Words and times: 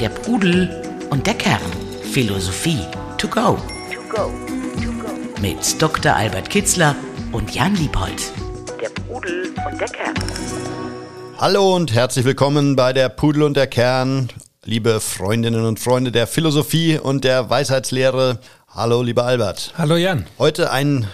Der 0.00 0.08
Pudel 0.08 0.82
und 1.10 1.26
der 1.26 1.34
Kern. 1.34 1.60
Philosophie 2.10 2.78
to 3.18 3.28
go. 3.28 3.58
Mit 5.42 5.82
Dr. 5.82 6.14
Albert 6.14 6.48
Kitzler 6.48 6.96
und 7.32 7.54
Jan 7.54 7.74
Liebold. 7.74 8.32
Der 8.80 8.88
Pudel 8.88 9.52
und 9.70 9.78
der 9.78 9.88
Kern. 9.88 10.14
Hallo 11.36 11.76
und 11.76 11.92
herzlich 11.92 12.24
willkommen 12.24 12.76
bei 12.76 12.94
der 12.94 13.10
Pudel 13.10 13.42
und 13.42 13.54
der 13.58 13.66
Kern. 13.66 14.30
Liebe 14.64 15.00
Freundinnen 15.00 15.66
und 15.66 15.78
Freunde 15.78 16.12
der 16.12 16.26
Philosophie 16.26 16.98
und 16.98 17.24
der 17.24 17.50
Weisheitslehre. 17.50 18.38
Hallo, 18.74 19.02
lieber 19.02 19.24
Albert. 19.24 19.74
Hallo 19.76 19.96
Jan. 19.96 20.24
Heute 20.38 20.70
ein 20.70 21.08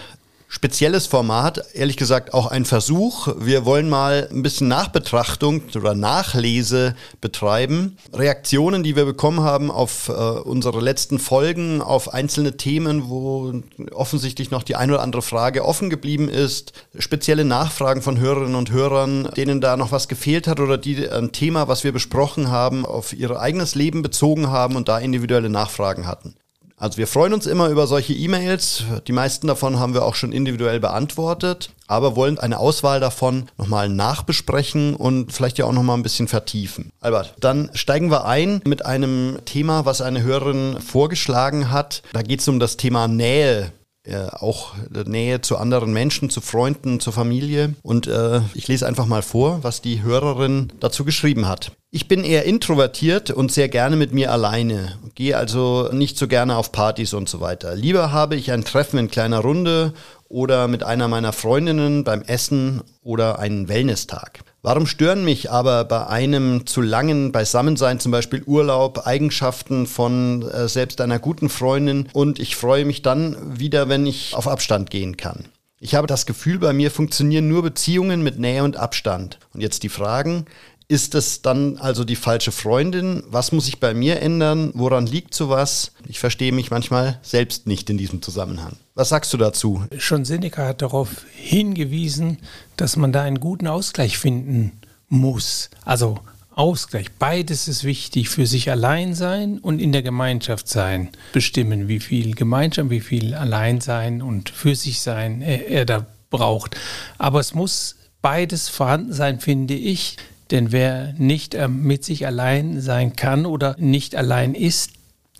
spezielles 0.48 1.06
Format, 1.06 1.62
ehrlich 1.74 1.98
gesagt 1.98 2.32
auch 2.32 2.46
ein 2.46 2.64
Versuch. 2.64 3.28
Wir 3.38 3.66
wollen 3.66 3.88
mal 3.88 4.28
ein 4.32 4.42
bisschen 4.42 4.66
Nachbetrachtung 4.68 5.62
oder 5.76 5.94
Nachlese 5.94 6.96
betreiben. 7.20 7.98
Reaktionen, 8.14 8.82
die 8.82 8.96
wir 8.96 9.04
bekommen 9.04 9.40
haben 9.40 9.70
auf 9.70 10.08
äh, 10.08 10.12
unsere 10.12 10.80
letzten 10.80 11.18
Folgen, 11.18 11.82
auf 11.82 12.12
einzelne 12.14 12.56
Themen, 12.56 13.10
wo 13.10 13.62
offensichtlich 13.92 14.50
noch 14.50 14.62
die 14.62 14.74
ein 14.74 14.90
oder 14.90 15.02
andere 15.02 15.22
Frage 15.22 15.64
offen 15.64 15.90
geblieben 15.90 16.30
ist. 16.30 16.72
Spezielle 16.98 17.44
Nachfragen 17.44 18.00
von 18.00 18.18
Hörerinnen 18.18 18.54
und 18.54 18.72
Hörern, 18.72 19.28
denen 19.36 19.60
da 19.60 19.76
noch 19.76 19.92
was 19.92 20.08
gefehlt 20.08 20.48
hat 20.48 20.60
oder 20.60 20.78
die 20.78 21.08
ein 21.08 21.32
Thema, 21.32 21.68
was 21.68 21.84
wir 21.84 21.92
besprochen 21.92 22.50
haben, 22.50 22.86
auf 22.86 23.12
ihr 23.12 23.38
eigenes 23.38 23.74
Leben 23.74 24.00
bezogen 24.00 24.48
haben 24.48 24.76
und 24.76 24.88
da 24.88 24.98
individuelle 24.98 25.50
Nachfragen 25.50 26.06
hatten. 26.06 26.34
Also 26.78 26.98
wir 26.98 27.08
freuen 27.08 27.32
uns 27.32 27.46
immer 27.46 27.68
über 27.68 27.86
solche 27.86 28.12
E-Mails. 28.12 28.84
Die 29.06 29.12
meisten 29.12 29.48
davon 29.48 29.80
haben 29.80 29.94
wir 29.94 30.04
auch 30.04 30.14
schon 30.14 30.30
individuell 30.30 30.78
beantwortet, 30.78 31.70
aber 31.88 32.14
wollen 32.14 32.38
eine 32.38 32.58
Auswahl 32.58 33.00
davon 33.00 33.48
nochmal 33.58 33.88
nachbesprechen 33.88 34.94
und 34.94 35.32
vielleicht 35.32 35.58
ja 35.58 35.64
auch 35.64 35.72
nochmal 35.72 35.96
ein 35.96 36.04
bisschen 36.04 36.28
vertiefen. 36.28 36.92
Albert, 37.00 37.34
dann 37.40 37.70
steigen 37.74 38.10
wir 38.10 38.26
ein 38.26 38.60
mit 38.64 38.86
einem 38.86 39.38
Thema, 39.44 39.86
was 39.86 40.00
eine 40.00 40.22
Hörerin 40.22 40.80
vorgeschlagen 40.80 41.70
hat. 41.70 42.02
Da 42.12 42.22
geht 42.22 42.40
es 42.40 42.48
um 42.48 42.60
das 42.60 42.76
Thema 42.76 43.08
Nähe 43.08 43.58
äh, 43.60 43.70
auch 44.16 44.74
Nähe 45.06 45.40
zu 45.40 45.56
anderen 45.56 45.92
Menschen, 45.92 46.30
zu 46.30 46.40
Freunden, 46.40 47.00
zur 47.00 47.12
Familie. 47.12 47.74
Und 47.82 48.06
äh, 48.06 48.40
ich 48.54 48.68
lese 48.68 48.86
einfach 48.86 49.06
mal 49.06 49.22
vor, 49.22 49.62
was 49.62 49.82
die 49.82 50.02
Hörerin 50.02 50.72
dazu 50.80 51.04
geschrieben 51.04 51.46
hat. 51.48 51.72
Ich 51.90 52.06
bin 52.06 52.22
eher 52.22 52.44
introvertiert 52.44 53.30
und 53.30 53.50
sehr 53.50 53.68
gerne 53.68 53.96
mit 53.96 54.12
mir 54.12 54.30
alleine, 54.30 54.98
gehe 55.14 55.38
also 55.38 55.88
nicht 55.90 56.18
so 56.18 56.28
gerne 56.28 56.56
auf 56.56 56.70
Partys 56.70 57.14
und 57.14 57.30
so 57.30 57.40
weiter. 57.40 57.74
Lieber 57.74 58.12
habe 58.12 58.36
ich 58.36 58.52
ein 58.52 58.64
Treffen 58.64 58.98
in 58.98 59.10
kleiner 59.10 59.38
Runde 59.38 59.94
oder 60.28 60.68
mit 60.68 60.82
einer 60.82 61.08
meiner 61.08 61.32
Freundinnen 61.32 62.04
beim 62.04 62.20
Essen 62.22 62.82
oder 63.02 63.38
einen 63.38 63.68
Wellness-Tag. 63.68 64.40
Warum 64.68 64.86
stören 64.86 65.24
mich 65.24 65.50
aber 65.50 65.86
bei 65.86 66.08
einem 66.08 66.66
zu 66.66 66.82
langen 66.82 67.32
Beisammensein, 67.32 68.00
zum 68.00 68.12
Beispiel 68.12 68.42
Urlaub, 68.42 69.06
Eigenschaften 69.06 69.86
von 69.86 70.42
äh, 70.42 70.68
selbst 70.68 71.00
einer 71.00 71.18
guten 71.18 71.48
Freundin 71.48 72.06
und 72.12 72.38
ich 72.38 72.54
freue 72.54 72.84
mich 72.84 73.00
dann 73.00 73.58
wieder, 73.58 73.88
wenn 73.88 74.04
ich 74.04 74.34
auf 74.34 74.46
Abstand 74.46 74.90
gehen 74.90 75.16
kann? 75.16 75.46
Ich 75.80 75.94
habe 75.94 76.06
das 76.06 76.26
Gefühl, 76.26 76.58
bei 76.58 76.74
mir 76.74 76.90
funktionieren 76.90 77.48
nur 77.48 77.62
Beziehungen 77.62 78.22
mit 78.22 78.38
Nähe 78.38 78.62
und 78.62 78.76
Abstand. 78.76 79.38
Und 79.54 79.62
jetzt 79.62 79.84
die 79.84 79.88
Fragen. 79.88 80.44
Ist 80.90 81.14
es 81.14 81.42
dann 81.42 81.76
also 81.76 82.02
die 82.02 82.16
falsche 82.16 82.50
Freundin? 82.50 83.22
Was 83.28 83.52
muss 83.52 83.68
ich 83.68 83.78
bei 83.78 83.92
mir 83.92 84.22
ändern? 84.22 84.70
Woran 84.72 85.06
liegt 85.06 85.34
sowas? 85.34 85.92
Ich 86.06 86.18
verstehe 86.18 86.50
mich 86.50 86.70
manchmal 86.70 87.18
selbst 87.20 87.66
nicht 87.66 87.90
in 87.90 87.98
diesem 87.98 88.22
Zusammenhang. 88.22 88.76
Was 88.94 89.10
sagst 89.10 89.30
du 89.34 89.36
dazu? 89.36 89.84
Schon 89.98 90.24
Seneca 90.24 90.66
hat 90.66 90.80
darauf 90.80 91.26
hingewiesen, 91.36 92.38
dass 92.76 92.96
man 92.96 93.12
da 93.12 93.22
einen 93.22 93.38
guten 93.38 93.66
Ausgleich 93.66 94.16
finden 94.16 94.72
muss. 95.10 95.68
Also 95.84 96.20
Ausgleich. 96.58 97.12
Beides 97.18 97.68
ist 97.68 97.84
wichtig. 97.84 98.30
Für 98.30 98.46
sich 98.46 98.70
allein 98.70 99.14
sein 99.14 99.58
und 99.58 99.80
in 99.80 99.92
der 99.92 100.02
Gemeinschaft 100.02 100.68
sein. 100.68 101.10
Bestimmen, 101.32 101.86
wie 101.86 102.00
viel 102.00 102.34
Gemeinschaft, 102.34 102.88
wie 102.88 103.00
viel 103.00 103.34
allein 103.34 103.82
sein 103.82 104.22
und 104.22 104.48
für 104.48 104.74
sich 104.74 105.00
sein 105.00 105.42
er, 105.42 105.68
er 105.68 105.84
da 105.84 106.06
braucht. 106.30 106.76
Aber 107.18 107.40
es 107.40 107.54
muss 107.54 107.94
beides 108.22 108.70
vorhanden 108.70 109.12
sein, 109.12 109.38
finde 109.38 109.74
ich. 109.74 110.16
Denn 110.50 110.72
wer 110.72 111.14
nicht 111.18 111.54
äh, 111.54 111.68
mit 111.68 112.04
sich 112.04 112.26
allein 112.26 112.80
sein 112.80 113.16
kann 113.16 113.46
oder 113.46 113.76
nicht 113.78 114.16
allein 114.16 114.54
ist, 114.54 114.92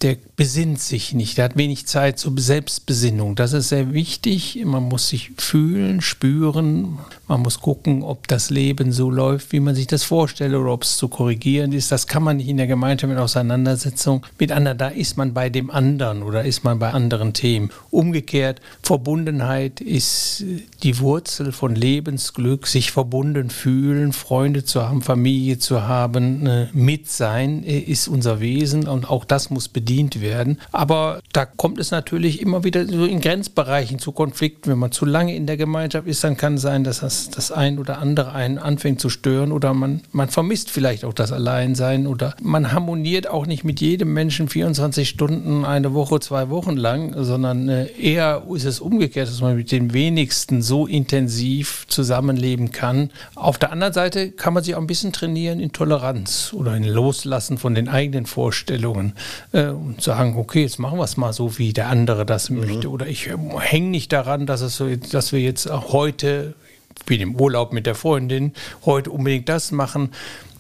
der 0.03 0.17
besinnt 0.37 0.81
sich 0.81 1.13
nicht, 1.13 1.39
der 1.39 1.47
hat 1.47 1.57
wenig 1.57 1.87
Zeit 1.87 2.19
zur 2.19 2.39
Selbstbesinnung. 2.39 3.35
Das 3.35 3.53
ist 3.53 3.71
sehr 3.71 3.93
wichtig. 3.93 4.63
Man 4.65 4.85
muss 4.85 5.09
sich 5.09 5.33
fühlen, 5.39 6.01
spüren, 6.01 6.99
man 7.29 7.43
muss 7.43 7.61
gucken, 7.61 8.03
ob 8.03 8.27
das 8.29 8.51
Leben 8.51 8.93
so 8.93 9.11
läuft, 9.11 9.53
wie 9.53 9.61
man 9.61 9.75
sich 9.75 9.87
das 9.87 10.05
vorstellt 10.05 10.55
oder 10.55 10.73
ob 10.73 10.83
es 10.83 10.97
zu 10.97 11.09
korrigieren 11.09 11.73
ist. 11.73 11.93
Das 11.93 12.07
kann 12.07 12.23
man 12.23 12.39
nicht 12.39 12.49
in 12.49 12.57
der 12.57 12.67
Gemeinschaft 12.67 13.11
mit 13.11 13.19
Auseinandersetzung 13.19 14.25
mit 14.39 14.53
anderen. 14.53 14.79
Da 14.79 14.89
ist 14.89 15.17
man 15.17 15.35
bei 15.35 15.51
dem 15.51 15.71
anderen 15.71 16.23
oder 16.23 16.45
ist 16.45 16.65
man 16.65 16.79
bei 16.79 16.91
anderen 16.91 17.33
Themen. 17.33 17.71
Umgekehrt, 17.91 18.61
Verbundenheit 18.83 19.81
ist 19.81 20.45
die 20.83 20.99
Wurzel 21.01 21.53
von 21.53 21.75
Lebensglück, 21.75 22.67
sich 22.67 22.91
verbunden 22.91 23.51
fühlen, 23.51 24.13
Freunde 24.13 24.65
zu 24.65 24.83
haben, 24.83 25.03
Familie 25.03 25.59
zu 25.59 25.83
haben, 25.83 26.47
äh, 26.47 26.67
mit 26.73 27.09
sein 27.09 27.65
äh, 27.65 27.79
ist 27.79 28.09
unser 28.09 28.41
Wesen 28.41 28.89
und 28.89 29.11
auch 29.11 29.25
das 29.25 29.51
muss 29.51 29.69
bedient 29.69 30.21
werden. 30.21 30.59
Aber 30.73 31.21
da 31.33 31.45
kommt 31.45 31.79
es 31.79 31.91
natürlich 31.91 32.41
immer 32.41 32.65
wieder 32.65 32.87
so 32.87 33.05
in 33.05 33.21
Grenzbereichen 33.21 33.99
zu 33.99 34.13
Konflikten. 34.13 34.71
Wenn 34.71 34.79
man 34.79 34.93
zu 34.93 35.05
lange 35.05 35.35
in 35.35 35.47
der 35.47 35.57
Gemeinschaft 35.57 36.07
ist, 36.07 36.25
dann 36.25 36.37
kann 36.37 36.59
sein, 36.59 36.85
dass 36.85 37.01
das, 37.01 37.18
das 37.27 37.53
ein 37.53 37.79
oder 37.79 37.99
andere 37.99 38.33
einen 38.33 38.59
anfängt 38.59 39.01
zu 39.01 39.11
stören 39.11 39.53
oder 39.53 39.75
man, 39.75 40.03
man 40.13 40.29
vermisst 40.29 40.71
vielleicht 40.71 41.05
auch 41.05 41.13
das 41.13 41.33
Alleinsein 41.33 42.07
oder 42.07 42.35
man 42.43 42.73
harmoniert 42.73 43.29
auch 43.29 43.47
nicht 43.47 43.65
mit 43.65 43.81
jedem 43.81 44.13
Menschen 44.13 44.49
24 44.49 45.09
Stunden, 45.09 45.65
eine 45.65 45.95
Woche, 45.95 46.21
zwei 46.21 46.49
Wochen 46.51 46.77
lang, 46.77 47.15
sondern 47.17 47.69
äh, 47.69 47.87
eher 48.01 48.45
ist 48.55 48.65
es 48.65 48.81
umgekehrt, 48.81 49.29
dass 49.29 49.41
man 49.41 49.57
mit 49.57 49.73
den 49.73 49.93
wenigsten 49.93 50.63
so 50.63 50.87
intensiv 50.87 51.87
zusammenleben 51.89 52.71
kann. 52.71 53.11
Auf 53.35 53.59
der 53.59 53.73
anderen 53.73 53.93
Seite 53.93 54.31
kann 54.31 54.55
man 54.55 54.63
sich 54.63 54.75
auch 54.75 54.81
ein 54.81 54.87
bisschen 54.87 55.13
trainieren 55.13 55.61
in 55.61 55.73
Toleranz 55.73 56.53
oder 56.55 56.77
in 56.77 56.85
Loslassen 56.85 57.59
von 57.59 57.75
den 57.75 57.89
eigenen 57.89 58.27
Vorstellungen. 58.27 59.15
Äh, 59.53 59.69
und 59.69 60.03
sagen, 60.03 60.37
okay, 60.37 60.63
jetzt 60.63 60.79
machen 60.79 60.99
wir 60.99 61.05
es 61.05 61.17
mal 61.17 61.33
so, 61.33 61.59
wie 61.59 61.73
der 61.73 61.89
andere 61.89 62.27
das 62.27 62.51
mhm. 62.51 62.61
möchte. 62.61 62.91
Oder 62.91 63.07
ich 63.07 63.29
hänge 63.59 63.89
nicht 63.89 64.13
daran, 64.13 64.47
dass, 64.47 64.61
es 64.61 64.77
so, 64.77 64.89
dass 64.95 65.33
wir 65.33 65.41
jetzt 65.41 65.71
heute, 65.71 66.55
ich 66.65 66.68
bin 67.09 67.21
im 67.23 67.41
Urlaub 67.41 67.73
mit 67.73 67.87
der 67.87 67.95
Freundin, 67.95 68.53
heute 68.85 69.11
unbedingt 69.11 69.49
das 69.49 69.73
machen. 69.73 70.11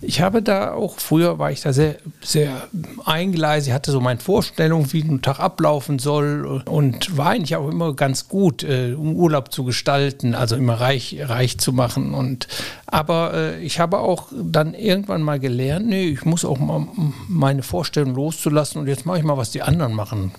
Ich 0.00 0.20
habe 0.20 0.42
da 0.42 0.72
auch, 0.72 0.98
früher 0.98 1.38
war 1.38 1.50
ich 1.50 1.60
da 1.60 1.72
sehr, 1.72 1.96
sehr 2.22 2.68
eingeleistet, 3.04 3.74
hatte 3.74 3.90
so 3.90 4.00
meine 4.00 4.20
Vorstellung, 4.20 4.92
wie 4.92 5.02
ein 5.02 5.22
Tag 5.22 5.40
ablaufen 5.40 5.98
soll 5.98 6.62
und 6.66 7.16
war 7.16 7.30
eigentlich 7.30 7.56
auch 7.56 7.68
immer 7.68 7.94
ganz 7.94 8.28
gut, 8.28 8.62
äh, 8.62 8.94
um 8.94 9.16
Urlaub 9.16 9.52
zu 9.52 9.64
gestalten, 9.64 10.34
also 10.34 10.56
immer 10.56 10.74
reich, 10.74 11.16
reich 11.20 11.58
zu 11.58 11.72
machen. 11.72 12.14
Und, 12.14 12.46
aber 12.90 13.34
äh, 13.34 13.62
ich 13.62 13.80
habe 13.80 13.98
auch 13.98 14.28
dann 14.32 14.72
irgendwann 14.72 15.22
mal 15.22 15.38
gelernt, 15.38 15.86
nee, 15.86 16.06
ich 16.06 16.24
muss 16.24 16.44
auch 16.44 16.58
mal 16.58 16.86
meine 17.28 17.62
Vorstellung 17.62 18.14
loszulassen 18.14 18.80
und 18.80 18.86
jetzt 18.86 19.04
mache 19.04 19.18
ich 19.18 19.24
mal, 19.24 19.36
was 19.36 19.50
die 19.50 19.60
anderen 19.60 19.92
machen. 19.92 20.32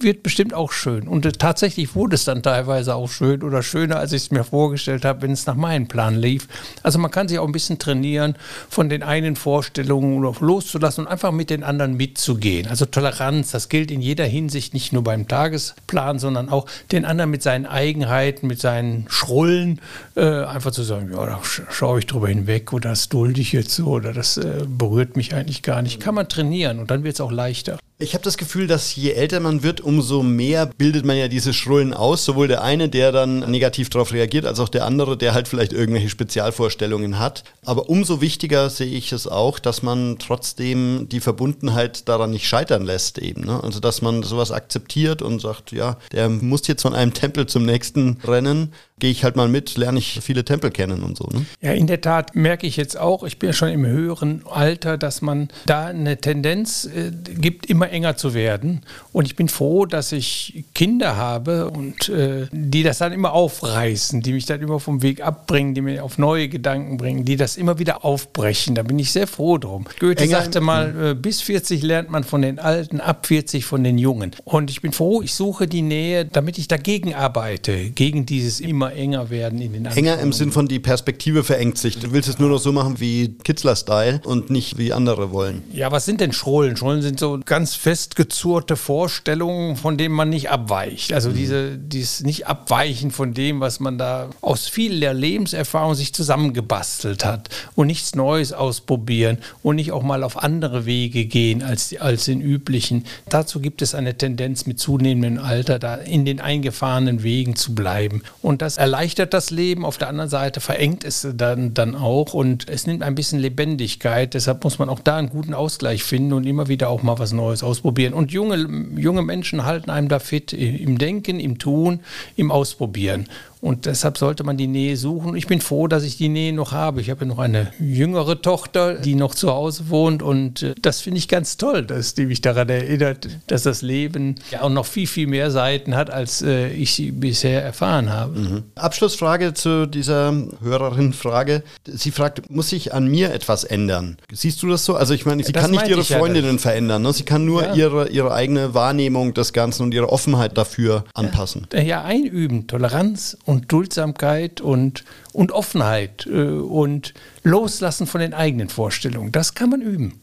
Wird 0.00 0.22
bestimmt 0.22 0.54
auch 0.54 0.72
schön. 0.72 1.06
Und 1.06 1.26
äh, 1.26 1.32
tatsächlich 1.32 1.94
wurde 1.94 2.14
es 2.14 2.24
dann 2.24 2.42
teilweise 2.42 2.94
auch 2.94 3.10
schön 3.10 3.42
oder 3.42 3.62
schöner, 3.62 3.96
als 3.96 4.12
ich 4.12 4.22
es 4.22 4.30
mir 4.30 4.42
vorgestellt 4.42 5.04
habe, 5.04 5.22
wenn 5.22 5.32
es 5.32 5.44
nach 5.46 5.54
meinem 5.54 5.86
Plan 5.86 6.16
lief. 6.16 6.48
Also 6.82 6.98
man 6.98 7.10
kann 7.10 7.28
sich 7.28 7.38
auch 7.38 7.46
ein 7.46 7.52
bisschen 7.52 7.78
trainieren 7.78 8.36
von 8.70 8.88
den 8.88 9.02
eigenen 9.02 9.36
Vorstellungen 9.36 10.22
loszulassen 10.40 11.04
und 11.04 11.10
einfach 11.10 11.30
mit 11.30 11.50
den 11.50 11.62
anderen 11.62 11.98
mitzugehen. 11.98 12.68
Also 12.68 12.86
Toleranz, 12.86 13.50
das 13.50 13.68
gilt 13.68 13.90
in 13.90 14.00
jeder 14.00 14.24
Hinsicht, 14.24 14.72
nicht 14.72 14.94
nur 14.94 15.04
beim 15.04 15.28
Tagesplan, 15.28 16.18
sondern 16.18 16.48
auch 16.48 16.66
den 16.90 17.04
anderen 17.04 17.30
mit 17.30 17.42
seinen 17.42 17.66
Eigenheiten, 17.66 18.46
mit 18.46 18.60
seinen 18.60 19.04
Schrullen, 19.08 19.80
äh, 20.16 20.44
einfach 20.44 20.70
zu 20.70 20.84
sagen, 20.84 21.10
ja, 21.12 21.26
da 21.26 21.40
schaue 21.82 21.98
ich 21.98 22.06
drüber 22.06 22.28
hinweg 22.28 22.72
oder 22.72 22.90
das 22.90 23.08
dulde 23.08 23.40
ich 23.40 23.50
jetzt 23.50 23.74
so 23.74 23.86
oder 23.86 24.12
das 24.12 24.36
äh, 24.36 24.64
berührt 24.68 25.16
mich 25.16 25.34
eigentlich 25.34 25.62
gar 25.62 25.82
nicht. 25.82 25.98
Kann 25.98 26.14
man 26.14 26.28
trainieren 26.28 26.78
und 26.78 26.92
dann 26.92 27.02
wird 27.02 27.14
es 27.14 27.20
auch 27.20 27.32
leichter. 27.32 27.76
Ich 28.02 28.14
habe 28.14 28.24
das 28.24 28.36
Gefühl, 28.36 28.66
dass 28.66 28.96
je 28.96 29.12
älter 29.12 29.38
man 29.38 29.62
wird, 29.62 29.80
umso 29.80 30.24
mehr 30.24 30.66
bildet 30.66 31.04
man 31.04 31.16
ja 31.16 31.28
diese 31.28 31.52
Schrullen 31.52 31.94
aus. 31.94 32.24
Sowohl 32.24 32.48
der 32.48 32.62
eine, 32.62 32.88
der 32.88 33.12
dann 33.12 33.50
negativ 33.50 33.90
darauf 33.90 34.12
reagiert, 34.12 34.44
als 34.44 34.58
auch 34.58 34.68
der 34.68 34.86
andere, 34.86 35.16
der 35.16 35.34
halt 35.34 35.46
vielleicht 35.46 35.72
irgendwelche 35.72 36.08
Spezialvorstellungen 36.08 37.20
hat. 37.20 37.44
Aber 37.64 37.88
umso 37.88 38.20
wichtiger 38.20 38.70
sehe 38.70 38.90
ich 38.90 39.12
es 39.12 39.28
auch, 39.28 39.60
dass 39.60 39.82
man 39.82 40.16
trotzdem 40.18 41.08
die 41.10 41.20
Verbundenheit 41.20 42.08
daran 42.08 42.32
nicht 42.32 42.48
scheitern 42.48 42.84
lässt 42.84 43.18
eben. 43.18 43.44
Ne? 43.44 43.62
Also 43.62 43.78
dass 43.78 44.02
man 44.02 44.24
sowas 44.24 44.50
akzeptiert 44.50 45.22
und 45.22 45.40
sagt, 45.40 45.70
ja, 45.70 45.96
der 46.10 46.28
muss 46.28 46.66
jetzt 46.66 46.82
von 46.82 46.94
einem 46.94 47.14
Tempel 47.14 47.46
zum 47.46 47.64
nächsten 47.64 48.18
rennen 48.24 48.72
gehe 49.02 49.10
ich 49.10 49.24
halt 49.24 49.34
mal 49.34 49.48
mit, 49.48 49.76
lerne 49.76 49.98
ich 49.98 50.20
viele 50.22 50.44
Tempel 50.44 50.70
kennen 50.70 51.02
und 51.02 51.18
so. 51.18 51.28
Ne? 51.32 51.44
Ja, 51.60 51.72
in 51.72 51.88
der 51.88 52.00
Tat 52.00 52.36
merke 52.36 52.68
ich 52.68 52.76
jetzt 52.76 52.96
auch, 52.96 53.24
ich 53.24 53.40
bin 53.40 53.48
ja 53.48 53.52
schon 53.52 53.70
im 53.70 53.84
höheren 53.84 54.44
Alter, 54.48 54.96
dass 54.96 55.22
man 55.22 55.48
da 55.66 55.86
eine 55.86 56.18
Tendenz 56.18 56.84
äh, 56.84 57.10
gibt, 57.10 57.66
immer 57.66 57.90
enger 57.92 58.16
zu 58.16 58.34
werden. 58.34 58.82
Und 59.12 59.26
ich 59.26 59.36
bin 59.36 59.48
froh, 59.48 59.86
dass 59.86 60.12
ich 60.12 60.64
Kinder 60.74 61.16
habe 61.16 61.70
und 61.70 62.08
äh, 62.08 62.46
die 62.50 62.82
das 62.82 62.98
dann 62.98 63.12
immer 63.12 63.32
aufreißen, 63.32 64.22
die 64.22 64.32
mich 64.32 64.46
dann 64.46 64.60
immer 64.60 64.80
vom 64.80 65.02
Weg 65.02 65.22
abbringen, 65.22 65.74
die 65.74 65.80
mir 65.80 66.04
auf 66.04 66.18
neue 66.18 66.48
Gedanken 66.48 66.96
bringen, 66.96 67.24
die 67.24 67.36
das 67.36 67.56
immer 67.56 67.78
wieder 67.78 68.04
aufbrechen. 68.04 68.74
Da 68.74 68.82
bin 68.82 68.98
ich 68.98 69.12
sehr 69.12 69.26
froh 69.26 69.58
drum. 69.58 69.84
Goethe 70.00 70.24
enger 70.24 70.42
sagte 70.42 70.60
mal, 70.60 71.10
äh, 71.10 71.14
bis 71.14 71.40
40 71.42 71.82
lernt 71.82 72.10
man 72.10 72.24
von 72.24 72.42
den 72.42 72.58
Alten, 72.58 73.00
ab 73.00 73.26
40 73.26 73.64
von 73.64 73.84
den 73.84 73.98
Jungen. 73.98 74.32
Und 74.44 74.70
ich 74.70 74.80
bin 74.80 74.92
froh, 74.92 75.22
ich 75.22 75.34
suche 75.34 75.66
die 75.66 75.82
Nähe, 75.82 76.24
damit 76.24 76.58
ich 76.58 76.68
dagegen 76.68 77.14
arbeite, 77.14 77.90
gegen 77.90 78.26
dieses 78.26 78.60
immer 78.60 78.92
enger 78.92 79.30
werden 79.30 79.60
in 79.60 79.72
den 79.72 79.86
Enger 79.86 80.18
im 80.18 80.32
Sinn 80.32 80.52
von 80.52 80.68
die 80.68 80.78
Perspektive 80.78 81.44
verengt 81.44 81.78
sich. 81.78 81.98
Du 81.98 82.12
willst 82.12 82.28
es 82.28 82.38
nur 82.38 82.48
noch 82.48 82.58
so 82.58 82.72
machen 82.72 83.00
wie 83.00 83.34
Kitzler-Style 83.44 84.20
und 84.24 84.50
nicht 84.50 84.78
wie 84.78 84.92
andere 84.92 85.32
wollen. 85.32 85.62
Ja, 85.72 85.92
was 85.92 86.04
sind 86.04 86.20
denn 86.20 86.32
Schrollen? 86.32 86.76
Schrollen 86.76 87.02
sind 87.02 87.18
so 87.18 87.40
ganz 87.44 87.71
festgezurrte 87.74 88.76
Vorstellungen, 88.76 89.76
von 89.76 89.96
denen 89.96 90.14
man 90.14 90.28
nicht 90.28 90.50
abweicht. 90.50 91.12
Also 91.12 91.30
mhm. 91.30 91.34
diese, 91.34 91.78
dieses 91.78 92.22
nicht 92.22 92.46
abweichen 92.46 93.10
von 93.10 93.34
dem, 93.34 93.60
was 93.60 93.80
man 93.80 93.98
da 93.98 94.30
aus 94.40 94.68
viel 94.68 95.00
der 95.00 95.14
Lebenserfahrung 95.14 95.94
sich 95.94 96.12
zusammengebastelt 96.14 97.24
hat 97.24 97.48
und 97.74 97.86
nichts 97.86 98.14
Neues 98.14 98.52
ausprobieren 98.52 99.38
und 99.62 99.76
nicht 99.76 99.92
auch 99.92 100.02
mal 100.02 100.22
auf 100.22 100.42
andere 100.42 100.86
Wege 100.86 101.24
gehen 101.26 101.62
als, 101.62 101.94
als 101.98 102.24
den 102.24 102.40
üblichen. 102.40 103.04
Dazu 103.28 103.60
gibt 103.60 103.82
es 103.82 103.94
eine 103.94 104.16
Tendenz 104.16 104.66
mit 104.66 104.78
zunehmendem 104.78 105.42
Alter, 105.42 105.78
da 105.78 105.94
in 105.94 106.24
den 106.24 106.40
eingefahrenen 106.40 107.22
Wegen 107.22 107.56
zu 107.56 107.74
bleiben. 107.74 108.22
Und 108.40 108.62
das 108.62 108.78
erleichtert 108.78 109.34
das 109.34 109.50
Leben. 109.50 109.84
Auf 109.84 109.98
der 109.98 110.08
anderen 110.08 110.30
Seite 110.30 110.60
verengt 110.60 111.04
es 111.04 111.26
dann, 111.34 111.74
dann 111.74 111.94
auch 111.94 112.34
und 112.34 112.68
es 112.68 112.86
nimmt 112.86 113.02
ein 113.02 113.14
bisschen 113.14 113.38
Lebendigkeit. 113.38 114.34
Deshalb 114.34 114.64
muss 114.64 114.78
man 114.78 114.88
auch 114.88 115.00
da 115.00 115.16
einen 115.16 115.30
guten 115.30 115.54
Ausgleich 115.54 116.02
finden 116.02 116.32
und 116.32 116.46
immer 116.46 116.68
wieder 116.68 116.88
auch 116.88 117.02
mal 117.02 117.18
was 117.18 117.32
Neues 117.32 117.61
ausprobieren. 117.62 118.14
Und 118.14 118.32
junge, 118.32 118.56
junge 118.96 119.22
Menschen 119.22 119.64
halten 119.64 119.90
einem 119.90 120.08
da 120.08 120.18
fit 120.18 120.52
im 120.52 120.98
Denken, 120.98 121.40
im 121.40 121.58
Tun, 121.58 122.00
im 122.36 122.50
Ausprobieren. 122.50 123.28
Und 123.62 123.86
deshalb 123.86 124.18
sollte 124.18 124.42
man 124.42 124.56
die 124.56 124.66
Nähe 124.66 124.96
suchen. 124.96 125.36
Ich 125.36 125.46
bin 125.46 125.60
froh, 125.60 125.86
dass 125.86 126.02
ich 126.02 126.16
die 126.16 126.28
Nähe 126.28 126.52
noch 126.52 126.72
habe. 126.72 127.00
Ich 127.00 127.10
habe 127.10 127.20
ja 127.20 127.26
noch 127.28 127.38
eine 127.38 127.72
jüngere 127.78 128.42
Tochter, 128.42 128.94
die 128.94 129.14
noch 129.14 129.36
zu 129.36 129.52
Hause 129.52 129.88
wohnt. 129.88 130.20
Und 130.20 130.64
äh, 130.64 130.74
das 130.82 131.00
finde 131.00 131.18
ich 131.18 131.28
ganz 131.28 131.58
toll, 131.58 131.84
dass 131.84 132.14
die 132.14 132.26
mich 132.26 132.40
daran 132.40 132.68
erinnert, 132.68 133.28
dass 133.46 133.62
das 133.62 133.82
Leben 133.82 134.34
ja 134.50 134.62
auch 134.62 134.68
noch 134.68 134.84
viel, 134.84 135.06
viel 135.06 135.28
mehr 135.28 135.52
Seiten 135.52 135.94
hat, 135.94 136.10
als 136.10 136.42
äh, 136.42 136.72
ich 136.72 136.92
sie 136.94 137.12
bisher 137.12 137.62
erfahren 137.62 138.10
habe. 138.10 138.36
Mhm. 138.36 138.62
Abschlussfrage 138.74 139.54
zu 139.54 139.86
dieser 139.86 140.34
Hörerin-Frage. 140.60 141.62
Sie 141.86 142.10
fragt, 142.10 142.50
muss 142.50 142.70
sich 142.70 142.92
an 142.92 143.06
mir 143.06 143.32
etwas 143.32 143.62
ändern? 143.62 144.16
Siehst 144.32 144.60
du 144.64 144.70
das 144.70 144.84
so? 144.84 144.96
Also 144.96 145.14
ich 145.14 145.24
meine, 145.24 145.44
sie 145.44 145.52
das 145.52 145.62
kann 145.62 145.70
nicht 145.70 145.86
ihre 145.86 146.02
Freundinnen 146.02 146.56
ja 146.56 146.58
verändern. 146.58 147.02
Ne? 147.02 147.12
Sie 147.12 147.22
kann 147.22 147.44
nur 147.44 147.62
ja. 147.62 147.74
ihre, 147.74 148.08
ihre 148.08 148.34
eigene 148.34 148.74
Wahrnehmung 148.74 149.34
des 149.34 149.52
Ganzen 149.52 149.84
und 149.84 149.94
ihre 149.94 150.08
Offenheit 150.08 150.58
dafür 150.58 151.04
anpassen. 151.14 151.68
Ja, 151.72 151.80
ja 151.80 152.02
einüben, 152.02 152.66
Toleranz 152.66 153.36
und 153.44 153.51
und 153.52 153.70
Duldsamkeit 153.70 154.60
und, 154.60 155.04
und 155.32 155.52
Offenheit 155.52 156.26
äh, 156.26 156.42
und 156.42 157.14
Loslassen 157.42 158.06
von 158.06 158.20
den 158.20 158.34
eigenen 158.34 158.68
Vorstellungen. 158.68 159.30
Das 159.30 159.54
kann 159.54 159.70
man 159.70 159.82
üben. 159.82 160.21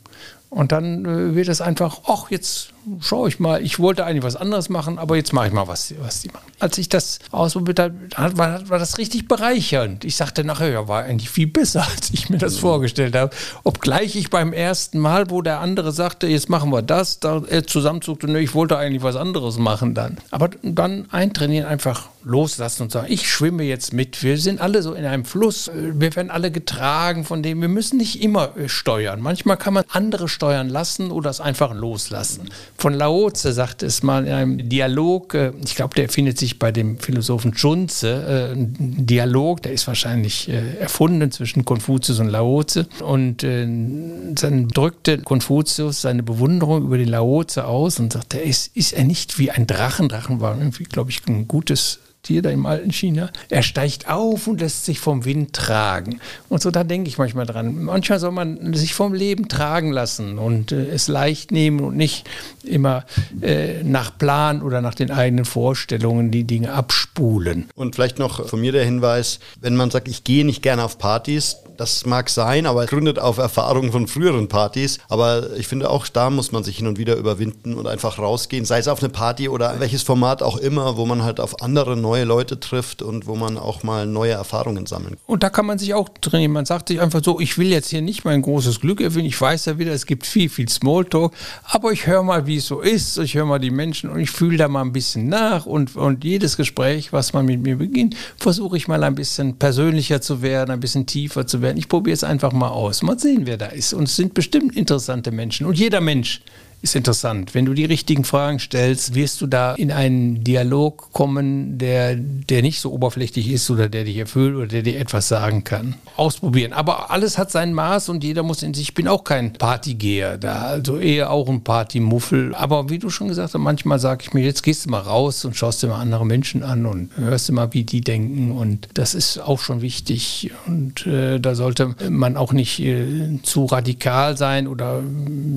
Und 0.50 0.72
dann 0.72 1.06
äh, 1.06 1.36
wird 1.36 1.48
es 1.48 1.62
einfach, 1.62 2.02
ach, 2.08 2.32
jetzt 2.32 2.74
schaue 3.02 3.30
ich 3.30 3.40
mal, 3.40 3.62
ich 3.62 3.80
wollte 3.80 4.06
eigentlich 4.06 4.24
was 4.24 4.36
anderes 4.36 4.70
machen, 4.70 4.98
aber 4.98 5.16
jetzt 5.16 5.34
mache 5.34 5.48
ich 5.48 5.54
mal, 5.54 5.68
was, 5.68 5.94
was 6.02 6.22
die 6.22 6.30
machen. 6.30 6.46
Als 6.60 6.78
ich 6.78 6.90
das 6.90 7.20
ausprobiert 7.32 7.80
habe, 7.80 8.38
war, 8.38 8.68
war 8.70 8.80
das 8.80 8.98
richtig 8.98 9.28
bereichernd. 9.28 10.06
Ich 10.06 10.16
sagte 10.16 10.44
nachher, 10.44 10.70
ja, 10.70 10.88
war 10.88 11.04
eigentlich 11.04 11.30
viel 11.30 11.48
besser, 11.48 11.86
als 11.96 12.12
ich 12.12 12.30
mir 12.30 12.38
das 12.38 12.56
mhm. 12.56 12.60
vorgestellt 12.60 13.16
habe. 13.16 13.36
Obgleich 13.64 14.16
ich 14.16 14.30
beim 14.30 14.54
ersten 14.54 15.00
Mal, 15.00 15.30
wo 15.30 15.42
der 15.42 15.60
andere 15.60 15.92
sagte, 15.92 16.28
jetzt 16.28 16.50
machen 16.50 16.72
wir 16.72 16.82
das, 16.82 17.20
da 17.20 17.44
er 17.48 17.66
zusammenzuckte, 17.68 18.30
ne, 18.30 18.40
ich 18.40 18.54
wollte 18.54 18.78
eigentlich 18.78 19.04
was 19.04 19.16
anderes 19.16 19.58
machen 19.58 19.94
dann. 19.94 20.18
Aber 20.32 20.50
dann 20.64 21.06
eintrainieren, 21.12 21.68
einfach 21.68 22.10
loslassen 22.24 22.84
und 22.84 22.92
sagen, 22.92 23.08
ich 23.10 23.30
schwimme 23.30 23.64
jetzt 23.64 23.94
mit. 23.94 24.24
Wir 24.24 24.38
sind 24.38 24.60
alle 24.60 24.82
so 24.82 24.94
in 24.94 25.06
einem 25.06 25.26
Fluss, 25.26 25.72
wir 25.74 26.16
werden 26.16 26.32
alle 26.32 26.52
getragen 26.52 27.24
von 27.24 27.44
dem. 27.44 27.62
Wir 27.62 27.70
müssen 27.70 27.98
nicht 27.98 28.22
immer 28.22 28.58
äh, 28.58 28.68
steuern. 28.68 29.22
Manchmal 29.22 29.58
kann 29.58 29.74
man 29.74 29.86
andere 29.90 30.28
steuern 30.40 30.70
lassen 30.70 31.12
oder 31.12 31.30
es 31.30 31.42
einfach 31.42 31.74
loslassen 31.74 32.50
von 32.80 32.94
Laoze 32.94 33.52
sagt 33.52 33.84
es 33.84 34.04
mal 34.04 34.26
in 34.26 34.34
einem 34.34 34.70
Dialog, 34.70 35.34
äh, 35.34 35.52
ich 35.66 35.76
glaube, 35.76 35.96
der 35.96 36.08
findet 36.08 36.40
sich 36.40 36.60
bei 36.60 36.72
dem 36.72 36.98
Philosophen 36.98 37.54
Chunze, 37.54 38.08
äh, 38.08 38.54
ein 38.54 39.06
Dialog, 39.06 39.62
der 39.64 39.74
ist 39.74 39.86
wahrscheinlich 39.86 40.50
äh, 40.50 40.78
erfunden 40.78 41.30
zwischen 41.32 41.66
Konfuzius 41.66 42.20
und 42.20 42.30
Laoze. 42.30 42.88
Und 43.04 43.44
dann 43.44 44.68
drückte 44.74 45.18
Konfuzius 45.20 46.02
seine 46.02 46.24
Bewunderung 46.24 46.84
über 46.84 46.98
den 46.98 47.10
Laoze 47.10 47.66
aus 47.66 48.00
und 48.00 48.14
sagte, 48.14 48.40
ist, 48.40 48.76
ist 48.76 48.94
er 48.94 49.04
nicht 49.04 49.38
wie 49.40 49.52
ein 49.52 49.68
Drachen? 49.68 50.10
Drachen 50.10 50.40
war 50.40 50.58
irgendwie, 50.58 50.84
glaube 50.84 51.12
ich, 51.12 51.22
ein 51.28 51.48
gutes 51.48 52.00
Tier 52.22 52.42
da 52.42 52.50
im 52.50 52.66
alten 52.66 52.92
China. 52.92 53.30
Er 53.50 53.64
steigt 53.64 54.10
auf 54.10 54.48
und 54.48 54.60
lässt 54.60 54.86
sich 54.86 55.00
vom 55.00 55.24
Wind 55.24 55.54
tragen. 55.54 56.20
Und 56.50 56.62
so, 56.62 56.70
da 56.70 56.84
denke 56.84 57.08
ich 57.08 57.18
manchmal 57.18 57.46
dran. 57.46 57.84
Manchmal 57.84 58.20
soll 58.20 58.32
man 58.32 58.74
sich 58.74 58.94
vom 58.94 59.14
Leben 59.14 59.48
tragen 59.48 59.92
lassen 59.92 60.38
und 60.38 60.72
äh, 60.72 60.88
es 60.90 61.08
leicht 61.08 61.52
nehmen 61.52 61.80
und 61.80 61.96
nicht 61.96 62.28
immer 62.64 63.06
äh, 63.42 63.84
nach 63.84 64.18
Plan 64.18 64.62
oder 64.62 64.82
nach 64.82 64.96
den 64.96 65.12
eigenen 65.12 65.46
Vorstellungen 65.46 66.30
die 66.30 66.44
Dinge 66.44 66.74
abspulen. 66.74 67.70
Und 67.76 67.96
vielleicht 67.96 68.20
noch 68.20 68.48
von 68.48 68.60
mir 68.60 68.74
der 68.74 68.84
Hinweis, 68.84 69.40
wenn 69.62 69.76
man 69.76 69.90
sagt, 69.90 70.08
ich 70.08 70.24
gehe 70.24 70.46
nicht 70.46 70.62
gerne 70.62 70.84
auf 70.84 70.98
Partys, 70.98 71.58
das 71.80 72.06
mag 72.06 72.30
sein, 72.30 72.66
aber 72.66 72.86
gründet 72.88 73.20
auf 73.20 73.38
Erfahrungen 73.38 73.94
von 73.94 74.08
früheren 74.08 74.50
Partys. 74.50 74.98
Aber 75.08 75.56
ich 75.56 75.68
finde 75.68 75.90
auch 75.90 76.08
da 76.10 76.30
muss 76.30 76.52
man 76.52 76.66
sich 76.66 76.78
hin 76.78 76.88
und 76.88 76.98
wieder 76.98 77.16
überwinden 77.16 77.76
und 77.76 77.88
einfach 77.88 78.20
rausgehen, 78.20 78.66
sei 78.66 78.80
es 78.80 78.90
auf 78.90 79.02
eine 79.02 79.08
Party 79.08 79.48
oder 79.48 79.80
welches 79.80 80.04
Format 80.04 80.44
auch 80.44 80.58
immer, 80.58 80.98
wo 80.98 81.06
man 81.06 81.24
halt 81.24 81.40
auf 81.40 81.62
andere 81.62 81.96
neue 82.10 82.24
Leute 82.24 82.60
trifft 82.60 83.04
und 83.04 83.28
wo 83.28 83.36
man 83.36 83.56
auch 83.56 83.84
mal 83.84 84.08
neue 84.08 84.32
Erfahrungen 84.32 84.88
sammelt. 84.88 85.20
Und 85.28 85.44
da 85.44 85.52
kann 85.52 85.68
man 85.68 85.78
sich 85.78 85.94
auch 85.94 86.10
trainieren. 86.22 86.54
Man 86.54 86.66
sagt 86.66 86.88
sich 86.88 87.00
einfach 87.00 87.24
so, 87.24 87.40
ich 87.40 87.60
will 87.60 87.68
jetzt 87.68 87.90
hier 87.90 88.02
nicht 88.02 88.26
mein 88.26 88.42
großes 88.42 88.80
Glück 88.80 89.00
erfinden. 89.00 89.28
Ich 89.28 89.40
weiß 89.40 89.66
ja 89.66 89.78
wieder, 89.78 89.92
es 89.92 90.08
gibt 90.08 90.26
viel, 90.26 90.50
viel 90.50 90.68
Smalltalk, 90.68 91.34
aber 91.66 91.92
ich 91.92 92.08
höre 92.08 92.24
mal, 92.24 92.48
wie 92.48 92.58
es 92.58 92.66
so 92.66 92.82
ist. 92.82 93.20
Ich 93.20 93.36
höre 93.36 93.46
mal 93.46 93.60
die 93.60 93.70
Menschen 93.70 94.10
und 94.10 94.20
ich 94.20 94.32
fühle 94.32 94.58
da 94.58 94.68
mal 94.68 94.82
ein 94.82 94.92
bisschen 94.92 95.30
nach 95.30 95.68
und, 95.68 95.96
und 95.96 96.24
jedes 96.24 96.58
Gespräch, 96.58 97.14
was 97.14 97.34
man 97.34 97.46
mit 97.46 97.62
mir 97.62 97.78
beginnt, 97.78 98.16
versuche 98.38 98.76
ich 98.76 98.88
mal 98.88 99.04
ein 99.04 99.14
bisschen 99.14 99.58
persönlicher 99.58 100.20
zu 100.20 100.42
werden, 100.42 100.72
ein 100.72 100.80
bisschen 100.80 101.06
tiefer 101.06 101.46
zu 101.46 101.62
werden. 101.62 101.78
Ich 101.78 101.90
probiere 101.90 102.16
es 102.16 102.24
einfach 102.24 102.54
mal 102.54 102.70
aus. 102.70 103.04
Mal 103.04 103.20
sehen, 103.20 103.46
wer 103.46 103.58
da 103.58 103.68
ist. 103.68 103.94
Und 103.94 104.06
es 104.06 104.16
sind 104.16 104.34
bestimmt 104.34 104.76
interessante 104.76 105.32
Menschen. 105.32 105.68
Und 105.68 105.78
jeder 105.78 106.02
Mensch 106.02 106.42
ist 106.82 106.96
interessant. 106.96 107.54
Wenn 107.54 107.66
du 107.66 107.74
die 107.74 107.86
richtigen 107.86 108.24
Fragen 108.24 108.60
stellst, 108.60 109.14
wirst 109.14 109.42
du 109.42 109.48
da 109.48 109.74
in 109.74 109.92
einen 109.92 110.44
Dialog 110.44 111.12
kommen, 111.12 111.78
der, 111.78 112.16
der 112.16 112.62
nicht 112.62 112.80
so 112.80 112.92
oberflächlich 112.92 113.50
ist 113.52 113.70
oder 113.70 113.90
der 113.90 114.06
dich 114.06 114.18
erfüllt 114.18 114.56
oder 114.56 114.68
der 114.68 114.84
dir 114.84 114.98
etwas 114.98 115.28
sagen 115.28 115.64
kann. 115.66 115.96
Ausprobieren. 116.16 116.72
Aber 116.72 117.12
alles 117.12 117.38
hat 117.38 117.52
sein 117.52 117.74
Maß 117.74 118.10
und 118.10 118.24
jeder 118.24 118.44
muss 118.44 118.64
in 118.64 118.74
sich. 118.74 118.90
Ich 118.90 118.94
bin 118.94 119.08
auch 119.08 119.26
kein 119.26 119.54
Partygeher 119.54 120.38
da, 120.38 120.62
also 120.64 120.98
eher 120.98 121.32
auch 121.32 121.50
ein 121.50 121.64
Partymuffel. 121.64 122.56
Aber 122.56 122.90
wie 122.90 123.00
du 123.00 123.10
schon 123.10 123.28
gesagt 123.28 123.54
hast, 123.54 123.60
manchmal 123.60 124.00
sage 124.00 124.24
ich 124.24 124.34
mir, 124.34 124.44
jetzt 124.44 124.64
gehst 124.64 124.86
du 124.86 124.90
mal 124.90 125.00
raus 125.00 125.44
und 125.44 125.58
schaust 125.58 125.84
dir 125.84 125.88
mal 125.88 126.00
andere 126.00 126.26
Menschen 126.26 126.64
an 126.64 126.86
und 126.86 127.12
hörst 127.18 127.50
dir 127.50 127.54
mal, 127.54 127.74
wie 127.74 127.84
die 127.84 128.02
denken. 128.02 128.52
Und 128.52 128.88
das 128.94 129.16
ist 129.16 129.40
auch 129.40 129.60
schon 129.60 129.82
wichtig. 129.82 130.52
Und 130.66 131.06
äh, 131.06 131.40
da 131.40 131.56
sollte 131.56 131.96
man 132.10 132.38
auch 132.38 132.54
nicht 132.54 132.80
äh, 132.80 133.40
zu 133.44 133.66
radikal 133.66 134.38
sein 134.38 134.68
oder 134.68 135.04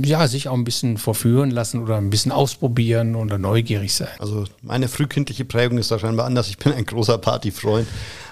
ja, 0.03 0.27
sich 0.27 0.49
auch 0.49 0.55
ein 0.55 0.65
bisschen 0.65 0.99
vor 0.99 1.12
verführen 1.13 1.51
lassen 1.51 1.83
oder 1.83 1.99
ein 1.99 2.11
bisschen 2.11 2.33
ausprobieren 2.33 3.15
oder 3.15 3.37
neugierig 3.37 3.95
sein. 3.95 4.09
Also 4.19 4.45
meine 4.63 4.89
frühkindliche 4.89 5.45
Prägung 5.45 5.79
ist 5.79 5.91
da 5.91 5.99
scheinbar 5.99 6.27
anders. 6.27 6.49
Ich 6.49 6.57
bin 6.57 6.73
ein 6.73 6.87
großer 6.87 7.19
Partyfreund 7.19 7.87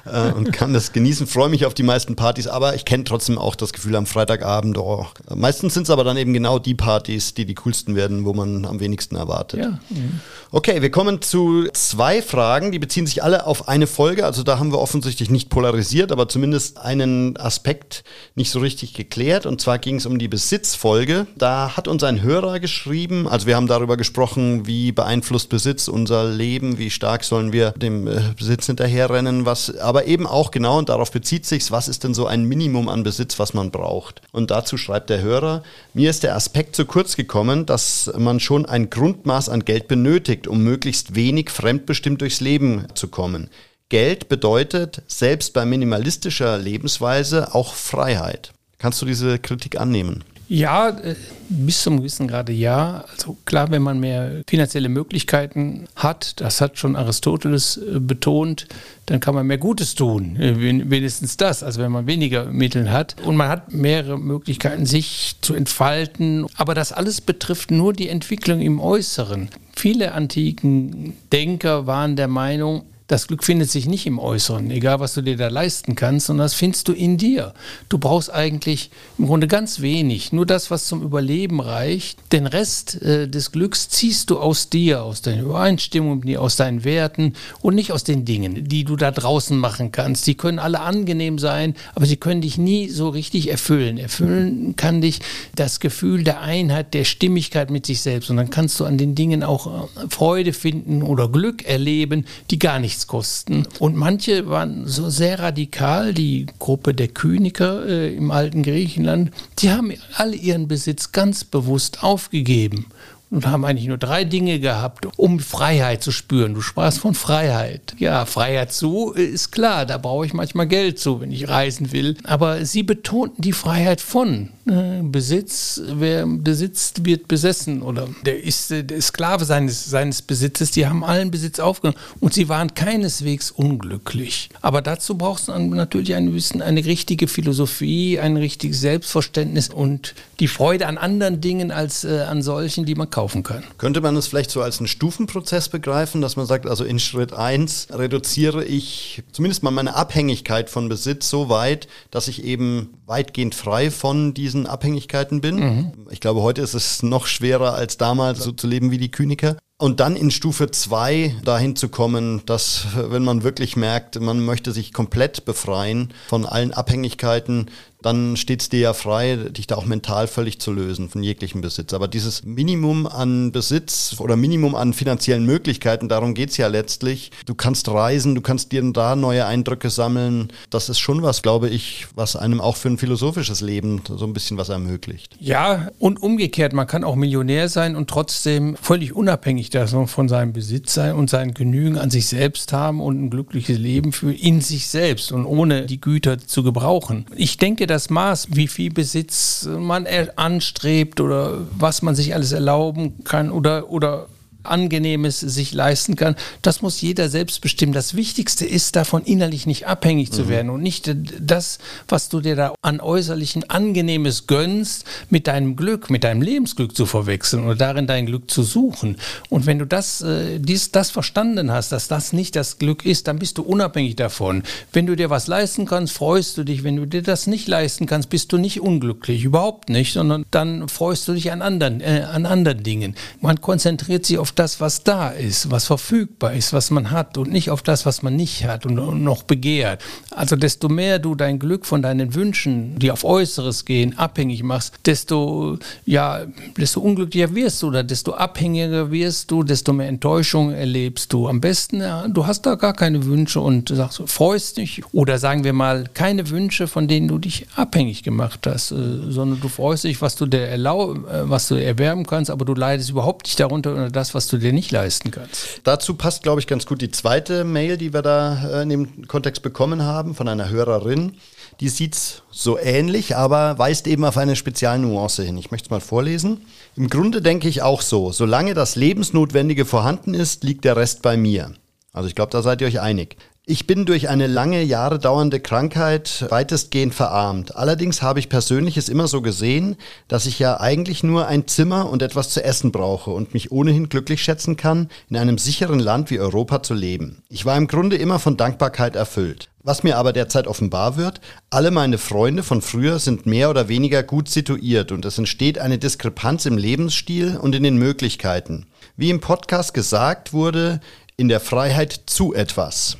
äh, 0.05 0.33
und 0.33 0.53
kann 0.53 0.73
das 0.73 0.93
genießen. 0.93 1.27
Freue 1.27 1.49
mich 1.49 1.67
auf 1.67 1.75
die 1.75 1.83
meisten 1.83 2.17
Partys, 2.17 2.47
aber 2.47 2.75
ich 2.75 2.85
kenne 2.85 3.05
trotzdem 3.05 3.39
auch 3.39 3.55
das 3.55 3.73
Gefühl 3.73 3.97
am 3.97 4.07
Freitagabend. 4.07 4.79
Oh. 4.79 5.07
Meistens 5.35 5.75
sind 5.75 5.85
es 5.85 5.91
aber 5.91 6.05
dann 6.05 6.17
eben 6.17 6.33
genau 6.33 6.59
die 6.59 6.75
Partys, 6.75 7.35
die 7.35 7.45
die 7.45 7.55
coolsten 7.55 7.97
werden, 7.97 8.25
wo 8.25 8.33
man 8.33 8.65
am 8.65 8.81
wenigsten 8.81 9.17
erwartet. 9.17 9.61
Ja. 9.61 9.79
Mhm. 9.91 10.21
Okay, 10.53 10.83
wir 10.83 10.91
kommen 10.91 11.23
zu 11.23 11.69
zwei 11.75 12.23
Fragen, 12.23 12.73
die 12.73 12.81
beziehen 12.81 13.07
sich 13.07 13.23
alle 13.23 13.47
auf 13.47 13.69
eine 13.69 13.87
Folge. 13.87 14.25
Also 14.27 14.43
da 14.43 14.59
haben 14.59 14.73
wir 14.73 14.81
offensichtlich 14.81 15.31
nicht 15.31 15.49
polarisiert, 15.49 16.11
aber 16.11 16.29
zumindest 16.29 16.79
einen 16.79 17.37
Aspekt 17.37 18.03
nicht 18.35 18.51
so 18.51 18.59
richtig 18.59 18.95
geklärt. 18.95 19.47
Und 19.47 19.61
zwar 19.61 19.79
ging 19.79 19.97
es 19.97 20.07
um 20.07 20.19
die 20.19 20.27
Besitzfolge. 20.27 21.29
Da 21.37 21.77
hat 21.77 21.87
uns 21.87 22.03
ein 22.03 22.23
Hörer 22.23 22.59
geschrieben, 22.59 23.29
also 23.29 23.47
wir 23.47 23.55
haben 23.55 23.69
darüber 23.69 23.97
gesprochen, 23.97 24.67
wie 24.67 24.91
beeinflusst 24.91 25.49
Besitz 25.51 25.87
unser 25.87 26.29
Leben, 26.29 26.79
wie 26.79 26.91
stark 26.91 27.23
sollen 27.23 27.53
wir 27.53 27.71
dem 27.73 28.07
äh, 28.07 28.21
Besitz 28.37 28.67
hinterherrennen, 28.67 29.47
was 29.47 29.77
aber 29.79 30.00
eben 30.07 30.27
auch 30.27 30.51
genau, 30.51 30.79
und 30.79 30.89
darauf 30.89 31.11
bezieht 31.11 31.47
sich's, 31.47 31.71
was 31.71 31.89
ist 31.89 32.05
denn 32.05 32.15
so 32.15 32.27
ein 32.27 32.45
Minimum 32.45 32.89
an 32.89 33.03
Besitz, 33.03 33.39
was 33.39 33.55
man 33.55 33.71
braucht? 33.71 34.23
Und 34.33 34.51
dazu 34.51 34.77
schreibt 34.77 35.11
der 35.11 35.21
Hörer, 35.21 35.63
mir 35.95 36.11
ist 36.11 36.23
der 36.23 36.37
Aspekt 36.37 36.77
zu 36.77 36.85
kurz 36.85 37.17
gekommen, 37.17 37.67
dass 37.67 38.11
man 38.17 38.41
schon 38.41 38.67
ein 38.67 38.91
Grundmaß 38.91 39.49
an 39.49 39.65
Geld 39.65 39.89
benötigt, 39.89 40.47
um 40.47 40.63
möglichst 40.63 41.15
wenig 41.15 41.51
fremdbestimmt 41.51 42.21
durchs 42.21 42.41
Leben 42.41 42.87
zu 42.95 43.09
kommen. 43.09 43.51
Geld 43.89 44.29
bedeutet 44.29 45.03
selbst 45.09 45.53
bei 45.53 45.65
minimalistischer 45.65 46.59
Lebensweise 46.59 47.55
auch 47.55 47.75
Freiheit. 47.75 48.53
Kannst 48.79 49.03
du 49.03 49.07
diese 49.07 49.39
Kritik 49.39 49.81
annehmen? 49.81 50.25
Ja, 50.53 50.89
äh, 50.89 51.15
bis 51.49 51.81
zum 51.83 51.99
gewissen 51.99 52.27
Grade 52.27 52.53
ja. 52.53 53.05
Also 53.09 53.37
klar, 53.45 53.71
wenn 53.71 53.83
man 53.83 54.01
mehr 54.01 54.43
finanzielle 54.49 54.89
Möglichkeiten 54.89 55.85
hat, 55.95 56.41
das 56.41 56.61
hat 56.61 56.77
schon 56.77 56.97
Aristoteles 56.97 57.77
äh, 57.77 58.01
betont, 58.01 58.67
dann 59.07 59.21
kann 59.21 59.37
man 59.37 59.47
mehr 59.47 59.59
Gutes 59.59 59.95
tun. 59.95 60.35
Äh, 60.41 60.59
wenigstens 60.59 61.37
das, 61.37 61.63
also 61.63 61.81
wenn 61.81 61.93
man 61.93 62.09
weniger 62.09 62.47
Mittel 62.47 62.91
hat. 62.91 63.15
Und 63.25 63.37
man 63.37 63.49
hat 63.49 63.73
mehrere 63.73 64.19
Möglichkeiten, 64.19 64.87
sich 64.87 65.37
zu 65.41 65.55
entfalten. 65.55 66.47
Aber 66.57 66.75
das 66.75 66.93
alles 66.93 67.21
betrifft 67.21 67.71
nur 67.71 67.93
die 67.93 68.09
Entwicklung 68.09 68.61
im 68.61 68.81
Äußeren. 68.81 69.51
Viele 69.77 70.11
antiken 70.15 71.13
Denker 71.31 71.87
waren 71.87 72.17
der 72.17 72.27
Meinung, 72.27 72.83
das 73.11 73.27
Glück 73.27 73.43
findet 73.43 73.69
sich 73.69 73.87
nicht 73.87 74.07
im 74.07 74.21
Äußeren, 74.21 74.71
egal 74.71 75.01
was 75.01 75.15
du 75.15 75.23
dir 75.23 75.37
da 75.37 75.49
leisten 75.49 75.97
kannst, 75.97 76.29
sondern 76.29 76.45
das 76.45 76.55
findest 76.55 76.87
du 76.87 76.93
in 76.93 77.17
dir. 77.17 77.55
Du 77.89 77.99
brauchst 77.99 78.33
eigentlich 78.33 78.93
im 79.19 79.27
Grunde 79.27 79.49
ganz 79.49 79.81
wenig, 79.81 80.33
nur 80.33 80.47
das, 80.47 80.71
was 80.71 80.87
zum 80.87 81.03
Überleben 81.03 81.61
reicht. 81.61 82.21
Den 82.31 82.47
Rest 82.47 83.03
äh, 83.03 83.29
des 83.29 83.51
Glücks 83.51 83.89
ziehst 83.89 84.31
du 84.31 84.39
aus 84.39 84.71
dir, 84.71 85.03
aus 85.03 85.23
deiner 85.23 85.43
Übereinstimmung, 85.43 86.23
aus 86.37 86.55
deinen 86.55 86.85
Werten 86.85 87.33
und 87.61 87.75
nicht 87.75 87.91
aus 87.91 88.05
den 88.05 88.25
Dingen, 88.25 88.69
die 88.69 88.85
du 88.85 88.95
da 88.95 89.11
draußen 89.11 89.59
machen 89.59 89.91
kannst. 89.91 90.29
Die 90.29 90.37
können 90.37 90.61
alle 90.61 90.79
angenehm 90.79 91.41
sein, 91.41 91.75
aber 91.97 92.07
sie 92.07 92.17
können 92.17 92.43
dich 92.43 92.59
nie 92.59 92.89
so 92.91 93.09
richtig 93.09 93.51
erfüllen. 93.51 93.99
Erfüllen 93.99 94.77
kann 94.77 95.01
dich 95.01 95.19
das 95.57 95.81
Gefühl 95.81 96.23
der 96.23 96.43
Einheit, 96.43 96.95
der 96.95 97.03
Stimmigkeit 97.03 97.71
mit 97.73 97.87
sich 97.87 98.03
selbst. 98.03 98.31
Und 98.31 98.37
dann 98.37 98.51
kannst 98.51 98.79
du 98.79 98.85
an 98.85 98.99
den 98.99 99.17
Dingen 99.17 99.43
auch 99.43 99.67
äh, 99.67 100.09
Freude 100.09 100.53
finden 100.53 101.03
oder 101.03 101.29
Glück 101.29 101.65
erleben, 101.65 102.25
die 102.53 102.61
gar 102.61 102.79
nichts 102.79 103.00
kosten. 103.07 103.67
Und 103.79 103.97
manche 103.97 104.49
waren 104.49 104.87
so 104.87 105.11
sehr 105.11 105.39
radikal, 105.39 106.15
die 106.15 106.47
Gruppe 106.59 106.95
der 106.95 107.09
Kyniker 107.09 107.87
äh, 107.87 108.15
im 108.15 108.31
alten 108.31 108.63
Griechenland, 108.63 109.31
die 109.59 109.71
haben 109.71 109.93
all 110.17 110.35
ihren 110.35 110.69
Besitz 110.69 111.13
ganz 111.13 111.45
bewusst 111.45 112.03
aufgegeben 112.03 112.87
und 113.31 113.47
haben 113.47 113.65
eigentlich 113.65 113.87
nur 113.87 113.99
drei 113.99 114.25
Dinge 114.25 114.59
gehabt, 114.59 115.07
um 115.17 115.39
Freiheit 115.39 116.03
zu 116.03 116.11
spüren. 116.11 116.55
Du 116.55 116.61
sprachst 116.61 116.99
von 116.99 117.15
Freiheit. 117.15 117.95
Ja, 117.99 118.27
Freiheit 118.27 118.73
zu 118.73 119.13
ist 119.13 119.53
klar, 119.53 119.87
da 119.87 119.99
brauche 119.99 120.27
ich 120.27 120.35
manchmal 120.35 120.67
Geld 120.67 120.99
zu, 120.99 121.21
wenn 121.21 121.31
ich 121.31 121.49
reisen 121.49 121.93
will. 121.93 122.17
Aber 122.25 122.65
sie 122.65 122.83
betonten 122.83 123.43
die 123.43 123.53
Freiheit 123.53 124.01
von. 124.01 124.51
Äh, 124.71 125.03
Besitz, 125.03 125.83
wer 125.85 126.25
besitzt, 126.27 127.05
wird 127.05 127.27
besessen 127.27 127.83
oder 127.83 128.09
der 128.25 128.45
ist 128.45 128.71
äh, 128.71 128.85
der 128.85 129.03
Sklave 129.03 129.45
seines, 129.45 129.91
seines 129.91 130.23
Besitzes. 130.23 130.71
Die 130.71 130.87
haben 130.87 131.03
allen 131.03 131.33
Besitz 131.33 131.59
aufgenommen 131.59 131.99
und 132.21 132.35
sie 132.35 132.49
waren 132.49 132.73
keineswegs 132.73 133.51
unglücklich. 133.51 134.49
Aber 134.61 134.81
dazu 134.81 135.17
brauchst 135.19 135.49
du 135.49 135.59
natürlich 135.59 136.15
ein 136.15 136.31
bisschen 136.33 136.63
eine 136.63 136.85
richtige 136.85 137.27
Philosophie, 137.27 138.21
ein 138.21 138.37
richtiges 138.37 138.81
Selbstverständnis 138.81 139.71
und 139.71 140.15
die 140.39 140.47
Freude 140.47 140.87
an 140.87 140.99
anderen 140.99 141.41
Dingen 141.41 141.73
als 141.73 142.05
äh, 142.05 142.21
an 142.21 142.41
solchen, 142.41 142.85
die 142.85 142.95
man 142.95 143.11
kaufen 143.11 143.43
kann. 143.43 143.65
Könnte 143.77 144.01
man 144.01 144.15
es 144.15 144.29
vielleicht 144.29 144.53
so 144.53 144.63
als 144.63 144.79
einen 144.79 144.87
Stufenprozess 144.87 145.69
begreifen, 145.69 146.21
dass 146.21 146.37
man 146.37 146.47
sagt, 146.47 146.69
also 146.69 146.85
in 146.85 147.01
Schritt 147.01 147.33
1 147.33 147.89
reduziere 147.91 148.65
ich 148.65 149.25
zumindest 149.33 149.65
mal 149.65 149.73
meine 149.73 149.97
Abhängigkeit 149.97 150.71
von 150.71 150.89
Besitz 150.89 151.29
so 151.29 151.49
weit, 151.49 151.89
dass 152.13 152.29
ich 152.29 152.45
eben 152.45 152.91
weitgehend 153.07 153.57
frei 153.57 153.91
von 153.91 154.33
diesen 154.33 154.60
Abhängigkeiten 154.67 155.41
bin. 155.41 155.57
Mhm. 155.57 155.93
Ich 156.11 156.21
glaube, 156.21 156.43
heute 156.43 156.63
ist 156.63 156.75
es 156.75 157.03
noch 157.03 157.27
schwerer 157.27 157.75
als 157.75 157.97
damals, 157.97 158.43
so 158.43 158.53
zu 158.53 158.67
leben 158.67 158.91
wie 158.91 158.99
die 158.99 159.11
Kyniker. 159.11 159.57
Und 159.79 160.01
dann 160.01 160.15
in 160.15 160.31
Stufe 160.31 160.71
2 160.71 161.37
dahin 161.43 161.75
zu 161.75 161.89
kommen, 161.89 162.43
dass 162.45 162.87
wenn 162.95 163.25
man 163.25 163.43
wirklich 163.45 163.77
merkt, 163.77 164.21
man 164.21 164.45
möchte 164.45 164.73
sich 164.73 164.93
komplett 164.93 165.47
befreien 165.47 166.13
von 166.29 166.45
allen 166.45 166.75
Abhängigkeiten, 166.75 167.71
dann 168.03 168.37
steht 168.37 168.63
es 168.63 168.69
dir 168.69 168.81
ja 168.81 168.93
frei, 168.95 169.37
dich 169.37 169.67
da 169.67 169.77
auch 169.77 169.85
mental 169.85 170.27
völlig 170.27 170.61
zu 170.61 170.73
lösen 170.73 171.09
von 171.09 171.23
jeglichem 171.23 171.61
Besitz. 171.61 171.93
Aber 171.93 172.09
dieses 172.09 172.45
Minimum 172.45 173.07
an 173.07 173.53
Besitz 173.53 174.17
oder 174.19 174.37
Minimum 174.37 174.75
an 174.75 174.93
finanziellen 174.93 175.45
Möglichkeiten, 175.45 176.09
darum 176.09 176.35
geht 176.35 176.51
es 176.51 176.57
ja 176.57 176.69
letztlich. 176.69 177.31
Du 177.47 177.55
kannst 177.55 177.89
reisen, 177.89 178.35
du 178.35 178.41
kannst 178.41 178.73
dir 178.73 178.81
da 178.93 179.15
neue 179.17 179.45
Eindrücke 179.45 179.91
sammeln. 179.91 180.49
Das 180.71 180.89
ist 180.89 180.99
schon 180.99 181.23
was, 181.23 181.43
glaube 181.43 181.69
ich, 181.69 182.07
was 182.15 182.37
einem 182.37 182.61
auch 182.61 182.77
für 182.77 182.89
ein 182.89 182.99
philosophisches 182.99 183.61
Leben 183.61 184.03
so 184.09 184.25
ein 184.25 184.33
bisschen 184.33 184.57
was 184.57 184.71
ermöglicht. 184.71 185.37
Ja, 185.39 185.89
und 185.99 186.23
umgekehrt, 186.23 186.73
man 186.73 186.87
kann 186.87 187.05
auch 187.05 187.15
Millionär 187.15 187.69
sein 187.69 187.97
und 187.97 188.09
trotzdem 188.09 188.77
völlig 188.77 189.15
unabhängig 189.15 189.71
davon 189.71 190.07
von 190.07 190.29
seinem 190.29 190.53
Besitz 190.53 190.95
sein 190.95 191.15
und 191.15 191.29
sein 191.29 191.53
Genügen 191.53 191.99
an 191.99 192.11
sich 192.11 192.27
selbst 192.27 192.73
haben 192.73 193.01
und 193.01 193.23
ein 193.23 193.31
glückliches 193.31 193.79
Leben 193.79 194.13
für 194.13 194.33
in 194.33 194.61
sich 194.61 194.87
selbst 194.89 195.33
und 195.33 195.45
ohne 195.45 195.87
die 195.87 196.01
Güter 196.01 196.39
zu 196.39 196.63
gebrauchen. 196.63 197.27
Ich 197.37 197.59
denke, 197.59 197.87
das 197.91 198.11
Maß, 198.11 198.49
wie 198.53 198.69
viel 198.69 198.93
Besitz 198.93 199.69
man 199.69 200.07
anstrebt 200.37 201.21
oder 201.21 201.59
was 201.77 202.03
man 202.03 202.15
sich 202.15 202.35
alles 202.35 202.53
erlauben 202.53 203.25
kann 203.25 203.51
oder, 203.51 203.91
oder 203.91 204.27
Angenehmes 204.63 205.41
sich 205.41 205.73
leisten 205.73 206.17
kann, 206.17 206.37
das 206.63 206.83
muss 206.83 207.01
jeder 207.01 207.29
selbst 207.29 207.61
bestimmen. 207.61 207.93
Das 207.93 208.15
Wichtigste 208.15 208.67
ist, 208.67 208.97
davon 208.97 209.23
innerlich 209.23 209.67
nicht 209.67 209.87
abhängig 209.87 210.33
zu 210.33 210.45
mhm. 210.45 210.49
werden 210.49 210.71
und 210.71 210.83
nicht 210.83 211.15
das, 211.41 211.79
was 212.09 212.29
du 212.29 212.41
dir 212.41 212.57
da 212.57 212.75
an 212.83 213.01
äußerlichen 213.01 213.69
Angenehmes 213.71 214.47
gönnst, 214.47 215.05
mit 215.29 215.47
deinem 215.47 215.77
Glück, 215.77 216.11
mit 216.11 216.25
deinem 216.25 216.43
Lebensglück 216.43 216.97
zu 216.97 217.07
verwechseln 217.07 217.65
oder 217.65 217.77
darin 217.77 218.07
dein 218.07 218.27
Glück 218.27 218.51
zu 218.51 218.63
suchen. 218.63 219.17
Und 219.49 219.67
wenn 219.67 219.79
du 219.79 219.87
das, 219.87 220.21
äh, 220.21 220.59
dies, 220.59 220.91
das 220.93 221.11
verstanden 221.11 221.71
hast, 221.71 221.93
dass 221.93 222.09
das 222.09 222.33
nicht 222.33 222.57
das 222.57 222.79
Glück 222.79 223.05
ist, 223.05 223.29
dann 223.29 223.39
bist 223.39 223.59
du 223.59 223.63
unabhängig 223.63 224.17
davon. 224.17 224.63
Wenn 224.93 225.07
du 225.07 225.17
dir 225.17 225.31
was 225.31 225.47
leisten 225.47 225.87
kannst, 225.87 226.13
freust 226.13 226.57
du 226.59 226.65
dich. 226.65 226.85
Wenn 226.85 226.97
du 226.97 227.07
dir 227.07 227.23
das 227.23 227.47
nicht 227.47 227.69
leisten 227.69 228.07
kannst, 228.07 228.31
bist 228.31 228.53
du 228.53 228.59
nicht 228.59 228.81
unglücklich, 228.81 229.45
überhaupt 229.45 229.89
nicht, 229.89 230.13
sondern 230.13 230.45
dann 230.51 230.89
freust 230.89 231.27
du 231.29 231.33
dich 231.33 231.53
an 231.53 231.63
anderen, 231.63 232.01
äh, 232.01 232.27
an 232.31 232.47
anderen 232.47 232.83
Dingen. 232.83 233.15
Man 233.41 233.61
konzentriert 233.61 234.27
sich 234.27 234.39
auf 234.39 234.50
auf 234.51 234.55
das, 234.57 234.81
was 234.81 235.05
da 235.05 235.29
ist, 235.29 235.71
was 235.71 235.87
verfügbar 235.87 236.55
ist, 236.55 236.73
was 236.73 236.91
man 236.91 237.13
hat 237.13 237.39
und 237.39 237.53
nicht 237.53 237.71
auf 237.71 237.83
das, 237.83 238.05
was 238.05 238.23
man 238.23 238.35
nicht 238.35 238.65
hat 238.65 238.85
und, 238.85 238.97
noch 239.23 239.45
begehrt. 239.45 240.03
Also 240.31 240.57
desto 240.57 240.89
mehr 240.89 241.21
du 241.21 241.37
dein 241.37 241.61
Glück 241.61 241.87
von 241.87 242.03
deinen 242.03 242.35
Wünschen, 242.35 242.99
die 242.99 243.13
auf 243.13 243.25
Äußeres 243.25 243.85
gehen, 243.85 244.19
abhängig 244.19 244.65
machst, 244.65 244.95
desto, 245.07 245.79
ja, 246.05 246.41
desto 246.77 247.01
unglücklicher 247.01 247.55
wirst 247.55 247.81
du 247.83 247.89
oder 247.89 248.03
desto 248.03 248.33
abhängiger 248.33 249.13
wirst 249.13 249.53
du, 249.53 249.63
desto 249.63 249.93
mehr 249.93 250.09
Enttäuschung 250.09 250.73
erlebst 250.73 251.33
du. 251.33 251.47
Am 251.47 251.61
besten, 251.61 252.01
ja, 252.01 252.27
du 252.27 252.45
hast 252.45 252.63
da 252.63 252.75
gar 252.75 252.95
keine 252.95 253.25
Wünsche 253.27 253.61
und 253.61 253.91
sagst, 253.91 254.21
freust 254.27 254.79
dich 254.79 255.03
oder 255.13 255.39
sagen 255.39 255.63
wir 255.63 255.73
mal, 255.73 256.11
keine 256.13 256.51
Wünsche, 256.51 256.89
von 256.89 257.07
denen 257.07 257.29
du 257.29 257.39
dich 257.39 257.69
abhängig 257.77 258.25
gemacht 258.25 258.67
hast, 258.67 258.91
äh, 258.91 258.97
sondern 259.29 259.61
du 259.61 259.69
freust 259.69 260.03
dich, 260.03 260.21
was 260.21 260.35
du 260.35 260.47
dir 260.47 260.63
erlaub, 260.63 261.19
äh, 261.29 261.49
was 261.49 261.69
du 261.69 261.77
erwerben 261.77 262.27
kannst, 262.27 262.51
aber 262.51 262.65
du 262.65 262.75
leidest 262.75 263.11
überhaupt 263.11 263.47
nicht 263.47 263.61
darunter 263.61 263.93
oder 263.93 264.11
das, 264.11 264.35
was 264.35 264.40
was 264.41 264.47
du 264.47 264.57
dir 264.57 264.73
nicht 264.73 264.91
leisten 264.91 265.31
kannst. 265.31 265.83
Dazu 265.85 266.15
passt, 266.15 266.43
glaube 266.43 266.61
ich, 266.61 266.67
ganz 266.67 266.87
gut 266.87 267.03
die 267.03 267.11
zweite 267.11 267.63
Mail, 267.63 267.99
die 267.99 268.15
wir 268.15 268.23
da 268.23 268.79
äh, 268.79 268.83
in 268.85 268.89
dem 268.89 269.29
Kontext 269.29 269.63
bekommen 269.63 270.03
haben 270.03 270.35
von 270.35 270.49
einer 270.49 270.71
Hörerin. 270.71 271.33
Die 271.81 271.91
sieht 271.91 272.15
es 272.15 272.43
so 272.51 272.79
ähnlich, 272.79 273.37
aber 273.37 273.79
weist 273.79 274.07
eben 274.07 274.25
auf 274.25 274.39
eine 274.39 274.57
Spezialnuance 274.57 275.43
hin. 275.43 275.59
Ich 275.59 275.71
möchte 275.71 275.89
es 275.89 275.91
mal 275.91 276.01
vorlesen. 276.01 276.63
Im 276.97 277.11
Grunde 277.11 277.43
denke 277.43 277.69
ich 277.69 277.83
auch 277.83 278.01
so, 278.01 278.33
solange 278.33 278.73
das 278.73 278.97
Lebensnotwendige 278.97 279.85
vorhanden 279.85 280.33
ist, 280.33 280.65
liegt 280.65 280.87
der 280.87 280.97
Rest 280.97 281.21
bei 281.21 281.37
mir. 281.37 281.75
Also 282.15 282.27
ich 282.27 282.35
glaube, 282.35 282.51
da 282.51 282.63
seid 282.63 282.81
ihr 282.81 282.87
euch 282.87 283.01
einig. 283.01 283.37
Ich 283.71 283.87
bin 283.87 284.05
durch 284.05 284.29
eine 284.29 284.49
lange 284.49 284.83
Jahre 284.83 285.21
dauernde 285.21 285.61
Krankheit 285.61 286.45
weitestgehend 286.49 287.15
verarmt. 287.15 287.77
Allerdings 287.77 288.21
habe 288.21 288.41
ich 288.41 288.49
persönlich 288.49 288.97
es 288.97 289.09
immer 289.09 289.29
so 289.29 289.43
gesehen, 289.43 289.95
dass 290.27 290.47
ich 290.47 290.59
ja 290.59 290.81
eigentlich 290.81 291.23
nur 291.23 291.47
ein 291.47 291.69
Zimmer 291.69 292.11
und 292.11 292.21
etwas 292.21 292.51
zu 292.51 292.65
essen 292.65 292.91
brauche 292.91 293.31
und 293.31 293.55
mich 293.55 293.71
ohnehin 293.71 294.09
glücklich 294.09 294.43
schätzen 294.43 294.77
kann, 294.77 295.09
in 295.29 295.37
einem 295.37 295.57
sicheren 295.57 296.01
Land 296.01 296.33
wie 296.33 296.41
Europa 296.41 296.83
zu 296.83 296.95
leben. 296.95 297.45
Ich 297.49 297.65
war 297.65 297.77
im 297.77 297.87
Grunde 297.87 298.17
immer 298.17 298.41
von 298.41 298.57
Dankbarkeit 298.57 299.15
erfüllt. 299.15 299.69
Was 299.85 300.03
mir 300.03 300.19
aber 300.19 300.33
derzeit 300.33 300.67
offenbar 300.67 301.17
wird, 301.17 301.41
alle 301.71 301.93
meine 301.93 302.19
Freunde 302.19 302.65
von 302.65 302.83
früher 302.83 303.21
sind 303.21 303.47
mehr 303.47 303.71
oder 303.71 303.87
weniger 303.87 304.25
gut 304.25 304.49
situiert 304.49 305.13
und 305.13 305.25
es 305.25 305.39
entsteht 305.39 305.79
eine 305.79 305.99
Diskrepanz 305.99 306.67
im 306.67 306.77
Lebensstil 306.77 307.57
und 307.57 307.77
in 307.77 307.85
den 307.85 307.99
Möglichkeiten. 307.99 308.87
Wie 309.17 309.31
im 309.31 309.39
Podcast 309.39 309.95
gesagt 309.95 310.53
wurde, 310.53 310.99
in 311.37 311.49
der 311.49 311.61
Freiheit 311.61 312.23
zu 312.27 312.53
etwas. 312.53 313.17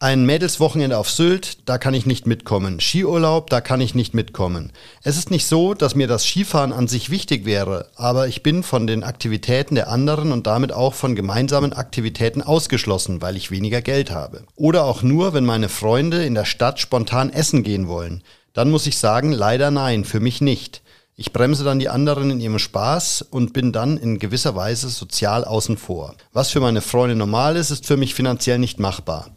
Ein 0.00 0.26
Mädelswochenende 0.26 0.98
auf 0.98 1.08
Sylt, 1.08 1.68
da 1.68 1.78
kann 1.78 1.94
ich 1.94 2.04
nicht 2.04 2.26
mitkommen. 2.26 2.80
Skiurlaub, 2.80 3.48
da 3.48 3.60
kann 3.60 3.80
ich 3.80 3.94
nicht 3.94 4.12
mitkommen. 4.12 4.72
Es 5.02 5.16
ist 5.16 5.30
nicht 5.30 5.46
so, 5.46 5.72
dass 5.72 5.94
mir 5.94 6.08
das 6.08 6.26
Skifahren 6.26 6.72
an 6.72 6.88
sich 6.88 7.10
wichtig 7.10 7.44
wäre, 7.44 7.88
aber 7.94 8.26
ich 8.26 8.42
bin 8.42 8.64
von 8.64 8.88
den 8.88 9.04
Aktivitäten 9.04 9.76
der 9.76 9.88
anderen 9.88 10.32
und 10.32 10.48
damit 10.48 10.72
auch 10.72 10.94
von 10.94 11.14
gemeinsamen 11.14 11.72
Aktivitäten 11.72 12.42
ausgeschlossen, 12.42 13.22
weil 13.22 13.36
ich 13.36 13.52
weniger 13.52 13.82
Geld 13.82 14.10
habe. 14.10 14.44
Oder 14.56 14.84
auch 14.84 15.02
nur, 15.02 15.32
wenn 15.32 15.46
meine 15.46 15.68
Freunde 15.68 16.24
in 16.24 16.34
der 16.34 16.44
Stadt 16.44 16.80
spontan 16.80 17.30
essen 17.30 17.62
gehen 17.62 17.86
wollen. 17.86 18.24
Dann 18.52 18.72
muss 18.72 18.88
ich 18.88 18.98
sagen, 18.98 19.30
leider 19.30 19.70
nein, 19.70 20.04
für 20.04 20.20
mich 20.20 20.40
nicht. 20.40 20.82
Ich 21.16 21.32
bremse 21.32 21.62
dann 21.62 21.78
die 21.78 21.88
anderen 21.88 22.32
in 22.32 22.40
ihrem 22.40 22.58
Spaß 22.58 23.22
und 23.22 23.52
bin 23.52 23.72
dann 23.72 23.96
in 23.96 24.18
gewisser 24.18 24.56
Weise 24.56 24.88
sozial 24.88 25.44
außen 25.44 25.76
vor. 25.76 26.16
Was 26.32 26.50
für 26.50 26.58
meine 26.58 26.80
Freunde 26.80 27.14
normal 27.14 27.54
ist, 27.54 27.70
ist 27.70 27.86
für 27.86 27.96
mich 27.96 28.14
finanziell 28.14 28.58
nicht 28.58 28.80
machbar. 28.80 29.30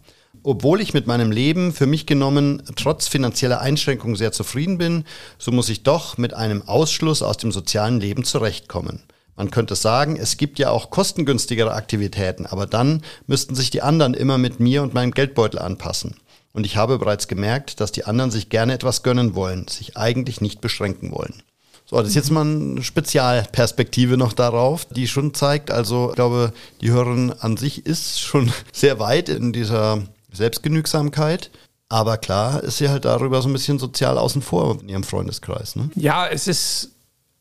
Obwohl 0.49 0.79
ich 0.79 0.93
mit 0.93 1.07
meinem 1.07 1.29
Leben 1.29 1.73
für 1.73 1.87
mich 1.87 2.05
genommen 2.05 2.63
trotz 2.77 3.09
finanzieller 3.09 3.59
Einschränkungen 3.59 4.15
sehr 4.15 4.31
zufrieden 4.31 4.77
bin, 4.77 5.03
so 5.37 5.51
muss 5.51 5.67
ich 5.67 5.83
doch 5.83 6.17
mit 6.17 6.33
einem 6.33 6.61
Ausschluss 6.61 7.21
aus 7.21 7.35
dem 7.35 7.51
sozialen 7.51 7.99
Leben 7.99 8.23
zurechtkommen. 8.23 9.03
Man 9.35 9.51
könnte 9.51 9.75
sagen, 9.75 10.15
es 10.15 10.37
gibt 10.37 10.57
ja 10.57 10.69
auch 10.69 10.89
kostengünstigere 10.89 11.73
Aktivitäten, 11.73 12.45
aber 12.45 12.65
dann 12.65 13.01
müssten 13.25 13.55
sich 13.55 13.71
die 13.71 13.81
anderen 13.81 14.13
immer 14.13 14.37
mit 14.37 14.61
mir 14.61 14.83
und 14.83 14.93
meinem 14.93 15.11
Geldbeutel 15.11 15.59
anpassen. 15.59 16.15
Und 16.53 16.65
ich 16.65 16.77
habe 16.77 16.97
bereits 16.97 17.27
gemerkt, 17.27 17.81
dass 17.81 17.91
die 17.91 18.05
anderen 18.05 18.31
sich 18.31 18.47
gerne 18.47 18.71
etwas 18.71 19.03
gönnen 19.03 19.35
wollen, 19.35 19.67
sich 19.67 19.97
eigentlich 19.97 20.39
nicht 20.39 20.61
beschränken 20.61 21.11
wollen. 21.11 21.43
So, 21.85 21.97
das 21.97 22.07
ist 22.07 22.15
jetzt 22.15 22.31
mal 22.31 22.45
eine 22.45 22.83
Spezialperspektive 22.83 24.15
noch 24.15 24.31
darauf, 24.31 24.85
die 24.85 25.09
schon 25.09 25.33
zeigt, 25.33 25.71
also 25.71 26.11
ich 26.11 26.15
glaube, 26.15 26.53
die 26.79 26.91
Hörerin 26.91 27.33
an 27.37 27.57
sich 27.57 27.85
ist 27.85 28.21
schon 28.21 28.49
sehr 28.71 28.99
weit 28.99 29.27
in 29.27 29.51
dieser 29.51 30.03
Selbstgenügsamkeit. 30.37 31.51
Aber 31.89 32.17
klar 32.17 32.63
ist 32.63 32.77
sie 32.77 32.89
halt 32.89 33.05
darüber 33.05 33.41
so 33.41 33.49
ein 33.49 33.53
bisschen 33.53 33.79
sozial 33.79 34.17
außen 34.17 34.41
vor 34.41 34.79
in 34.81 34.89
ihrem 34.89 35.03
Freundeskreis. 35.03 35.75
Ne? 35.75 35.89
Ja, 35.95 36.27
es 36.27 36.47
ist, 36.47 36.91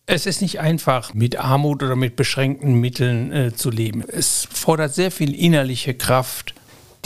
es 0.07 0.26
ist 0.26 0.41
nicht 0.41 0.61
einfach, 0.61 1.15
mit 1.15 1.37
Armut 1.37 1.83
oder 1.83 1.97
mit 1.97 2.15
beschränkten 2.17 2.75
Mitteln 2.75 3.33
äh, 3.33 3.55
zu 3.55 3.71
leben. 3.71 4.05
Es 4.07 4.47
fordert 4.50 4.95
sehr 4.95 5.11
viel 5.11 5.35
innerliche 5.35 5.95
Kraft 5.95 6.55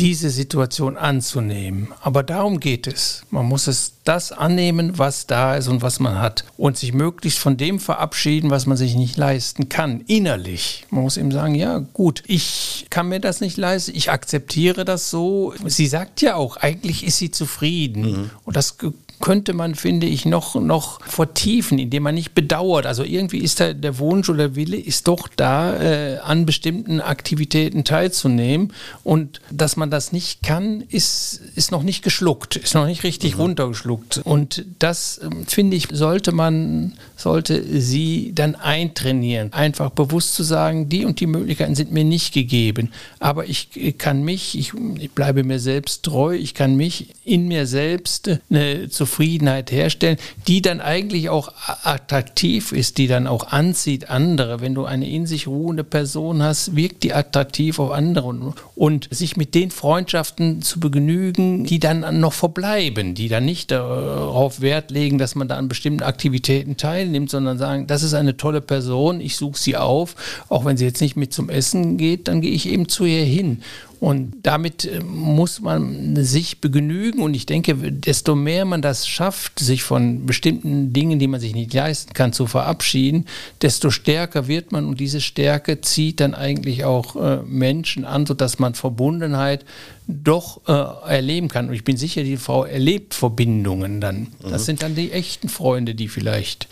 diese 0.01 0.31
Situation 0.31 0.97
anzunehmen. 0.97 1.89
Aber 2.01 2.23
darum 2.23 2.59
geht 2.59 2.87
es. 2.87 3.23
Man 3.31 3.47
muss 3.47 3.67
es 3.67 3.93
das 4.05 4.33
annehmen, 4.33 4.99
was 4.99 5.27
da 5.27 5.57
ist 5.57 5.69
und 5.69 5.83
was 5.83 6.01
man 6.01 6.19
hat. 6.19 6.45
Und 6.57 6.79
sich 6.79 6.95
möglichst 6.95 7.39
von 7.39 7.57
dem 7.57 7.79
verabschieden, 7.79 8.51
was 8.51 8.67
man 8.67 8.77
sich 8.77 8.95
nicht 8.95 9.17
leisten 9.17 9.69
kann, 9.69 10.01
innerlich. 10.07 10.87
Man 10.91 11.03
muss 11.03 11.19
eben 11.19 11.31
sagen, 11.31 11.55
ja 11.55 11.79
gut, 11.79 12.23
ich 12.27 12.87
kann 12.89 13.09
mir 13.09 13.21
das 13.21 13.41
nicht 13.41 13.59
leisten, 13.59 13.95
ich 13.95 14.11
akzeptiere 14.11 14.85
das 14.85 15.11
so. 15.11 15.53
Sie 15.67 15.87
sagt 15.87 16.23
ja 16.23 16.35
auch, 16.35 16.57
eigentlich 16.57 17.05
ist 17.05 17.19
sie 17.19 17.31
zufrieden. 17.31 18.03
Mhm. 18.03 18.31
Und 18.45 18.57
das 18.57 18.77
könnte 19.21 19.53
man, 19.53 19.75
finde 19.75 20.07
ich, 20.07 20.25
noch, 20.25 20.55
noch 20.55 21.01
vertiefen, 21.03 21.79
indem 21.79 22.05
man 22.05 22.15
nicht 22.15 22.35
bedauert. 22.35 22.87
Also 22.87 23.05
irgendwie 23.05 23.39
ist 23.39 23.61
da 23.61 23.75
der 23.75 23.99
Wunsch 23.99 24.29
oder 24.29 24.49
der 24.49 24.57
Wille 24.57 24.79
ist 24.79 25.09
doch 25.09 25.29
da, 25.29 25.77
äh, 25.77 26.19
an 26.19 26.47
bestimmten 26.47 27.01
Aktivitäten 27.01 27.85
teilzunehmen. 27.85 28.73
Und 29.05 29.43
dass 29.51 29.77
man 29.77 29.91
das 29.91 30.13
nicht 30.13 30.43
kann, 30.43 30.83
ist, 30.89 31.41
ist 31.55 31.71
noch 31.71 31.83
nicht 31.83 32.03
geschluckt, 32.03 32.57
ist 32.57 32.75
noch 32.75 32.87
nicht 32.87 33.05
richtig 33.05 33.35
mhm. 33.35 33.43
runtergeschluckt. 33.43 34.23
Und 34.25 34.65
das, 34.79 35.21
ähm, 35.23 35.47
finde 35.47 35.77
ich, 35.77 35.89
sollte 35.93 36.33
man, 36.33 36.95
sollte 37.17 37.63
sie 37.81 38.33
dann 38.35 38.55
eintrainieren. 38.55 39.53
Einfach 39.53 39.91
bewusst 39.91 40.35
zu 40.35 40.43
sagen, 40.43 40.89
die 40.89 41.05
und 41.05 41.21
die 41.21 41.27
Möglichkeiten 41.27 41.75
sind 41.75 41.93
mir 41.93 42.05
nicht 42.05 42.33
gegeben. 42.33 42.91
Aber 43.19 43.45
ich 43.45 43.69
kann 43.99 44.25
mich, 44.25 44.59
ich, 44.59 44.73
ich 44.99 45.11
bleibe 45.11 45.45
mir 45.45 45.59
selbst 45.59 46.05
treu, 46.05 46.35
ich 46.35 46.55
kann 46.55 46.77
mich 46.77 47.09
in 47.25 47.47
mir 47.49 47.67
selbst 47.67 48.31
eine 48.49 48.89
zufrieden 48.89 49.10
Zufriedenheit 49.11 49.73
herstellen, 49.73 50.19
die 50.47 50.63
dann 50.63 50.81
eigentlich 50.81 51.31
auch 51.31 51.53
attraktiv 51.83 52.71
ist, 52.71 52.97
die 52.99 53.09
dann 53.09 53.27
auch 53.27 53.49
anzieht 53.49 54.09
andere. 54.09 54.61
Wenn 54.61 54.75
du 54.75 54.85
eine 54.85 55.09
in 55.09 55.27
sich 55.27 55.49
ruhende 55.49 55.83
Person 55.83 56.43
hast, 56.43 56.77
wirkt 56.77 57.03
die 57.03 57.13
attraktiv 57.13 57.81
auf 57.81 57.91
andere 57.91 58.29
und, 58.29 58.55
und 58.77 59.09
sich 59.11 59.37
mit 59.37 59.57
den 59.57 59.73
Freundschaften 59.73 60.63
zu 60.63 60.79
begnügen, 60.79 61.65
die 61.65 61.81
dann 61.81 62.21
noch 62.21 62.33
verbleiben, 62.33 63.15
die 63.15 63.29
dann 63.29 63.45
nicht 63.45 63.73
darauf 63.73 64.61
Wert 64.61 64.93
legen, 64.93 65.19
dass 65.19 65.35
man 65.35 65.49
da 65.49 65.57
an 65.57 65.67
bestimmten 65.67 66.05
Aktivitäten 66.05 66.77
teilnimmt, 66.77 67.31
sondern 67.31 67.59
sagen, 67.59 67.89
das 67.89 68.05
ist 68.05 68.15
eine 68.15 68.37
tolle 68.37 68.61
Person, 68.61 69.21
ich 69.21 69.37
suche 69.37 69.59
sie 69.59 69.77
auf, 69.77 70.15
auch 70.49 70.65
wenn 70.65 70.77
sie 70.77 70.85
jetzt 70.85 71.01
nicht 71.01 71.17
mit 71.17 71.33
zum 71.33 71.51
Essen 71.51 71.97
geht, 71.97 72.29
dann 72.29 72.41
gehe 72.41 72.53
ich 72.53 72.69
eben 72.69 72.89
zu 72.89 73.05
ihr 73.05 73.25
hin. 73.25 73.63
Und 74.01 74.33
damit 74.43 74.87
äh, 74.87 75.01
muss 75.01 75.61
man 75.61 76.17
sich 76.17 76.63
begnügen. 76.63 77.23
Und 77.23 77.35
ich 77.35 77.45
denke, 77.45 77.75
desto 77.77 78.35
mehr 78.35 78.65
man 78.65 78.81
das 78.81 79.07
schafft, 79.07 79.59
sich 79.59 79.83
von 79.83 80.25
bestimmten 80.25 80.95
Dingen, 80.95 81.19
die 81.19 81.27
man 81.27 81.39
sich 81.39 81.55
nicht 81.55 81.73
leisten 81.75 82.15
kann, 82.15 82.33
zu 82.33 82.47
verabschieden, 82.47 83.27
desto 83.61 83.91
stärker 83.91 84.49
wird 84.49 84.73
man. 84.73 84.87
Und 84.87 85.01
diese 85.01 85.21
Stärke 85.21 85.83
zieht 85.83 86.21
dann 86.21 86.35
eigentlich 86.35 86.85
auch 86.85 87.15
äh, 87.15 87.43
Menschen 87.45 88.07
an, 88.07 88.25
sodass 88.25 88.59
man 88.59 88.75
Verbundenheit 88.75 89.67
doch 90.09 90.63
äh, 90.67 91.13
erleben 91.13 91.49
kann. 91.49 91.69
Und 91.69 91.75
ich 91.75 91.85
bin 91.85 91.99
sicher, 91.99 92.25
die 92.25 92.39
Frau 92.39 92.65
erlebt 92.65 93.13
Verbindungen 93.13 94.01
dann. 94.01 94.29
Das 94.43 94.63
mhm. 94.63 94.65
sind 94.65 94.83
dann 94.83 94.95
die 94.95 95.13
echten 95.13 95.51
Freunde, 95.51 95.95
die 95.95 96.09
vielleicht 96.09 96.69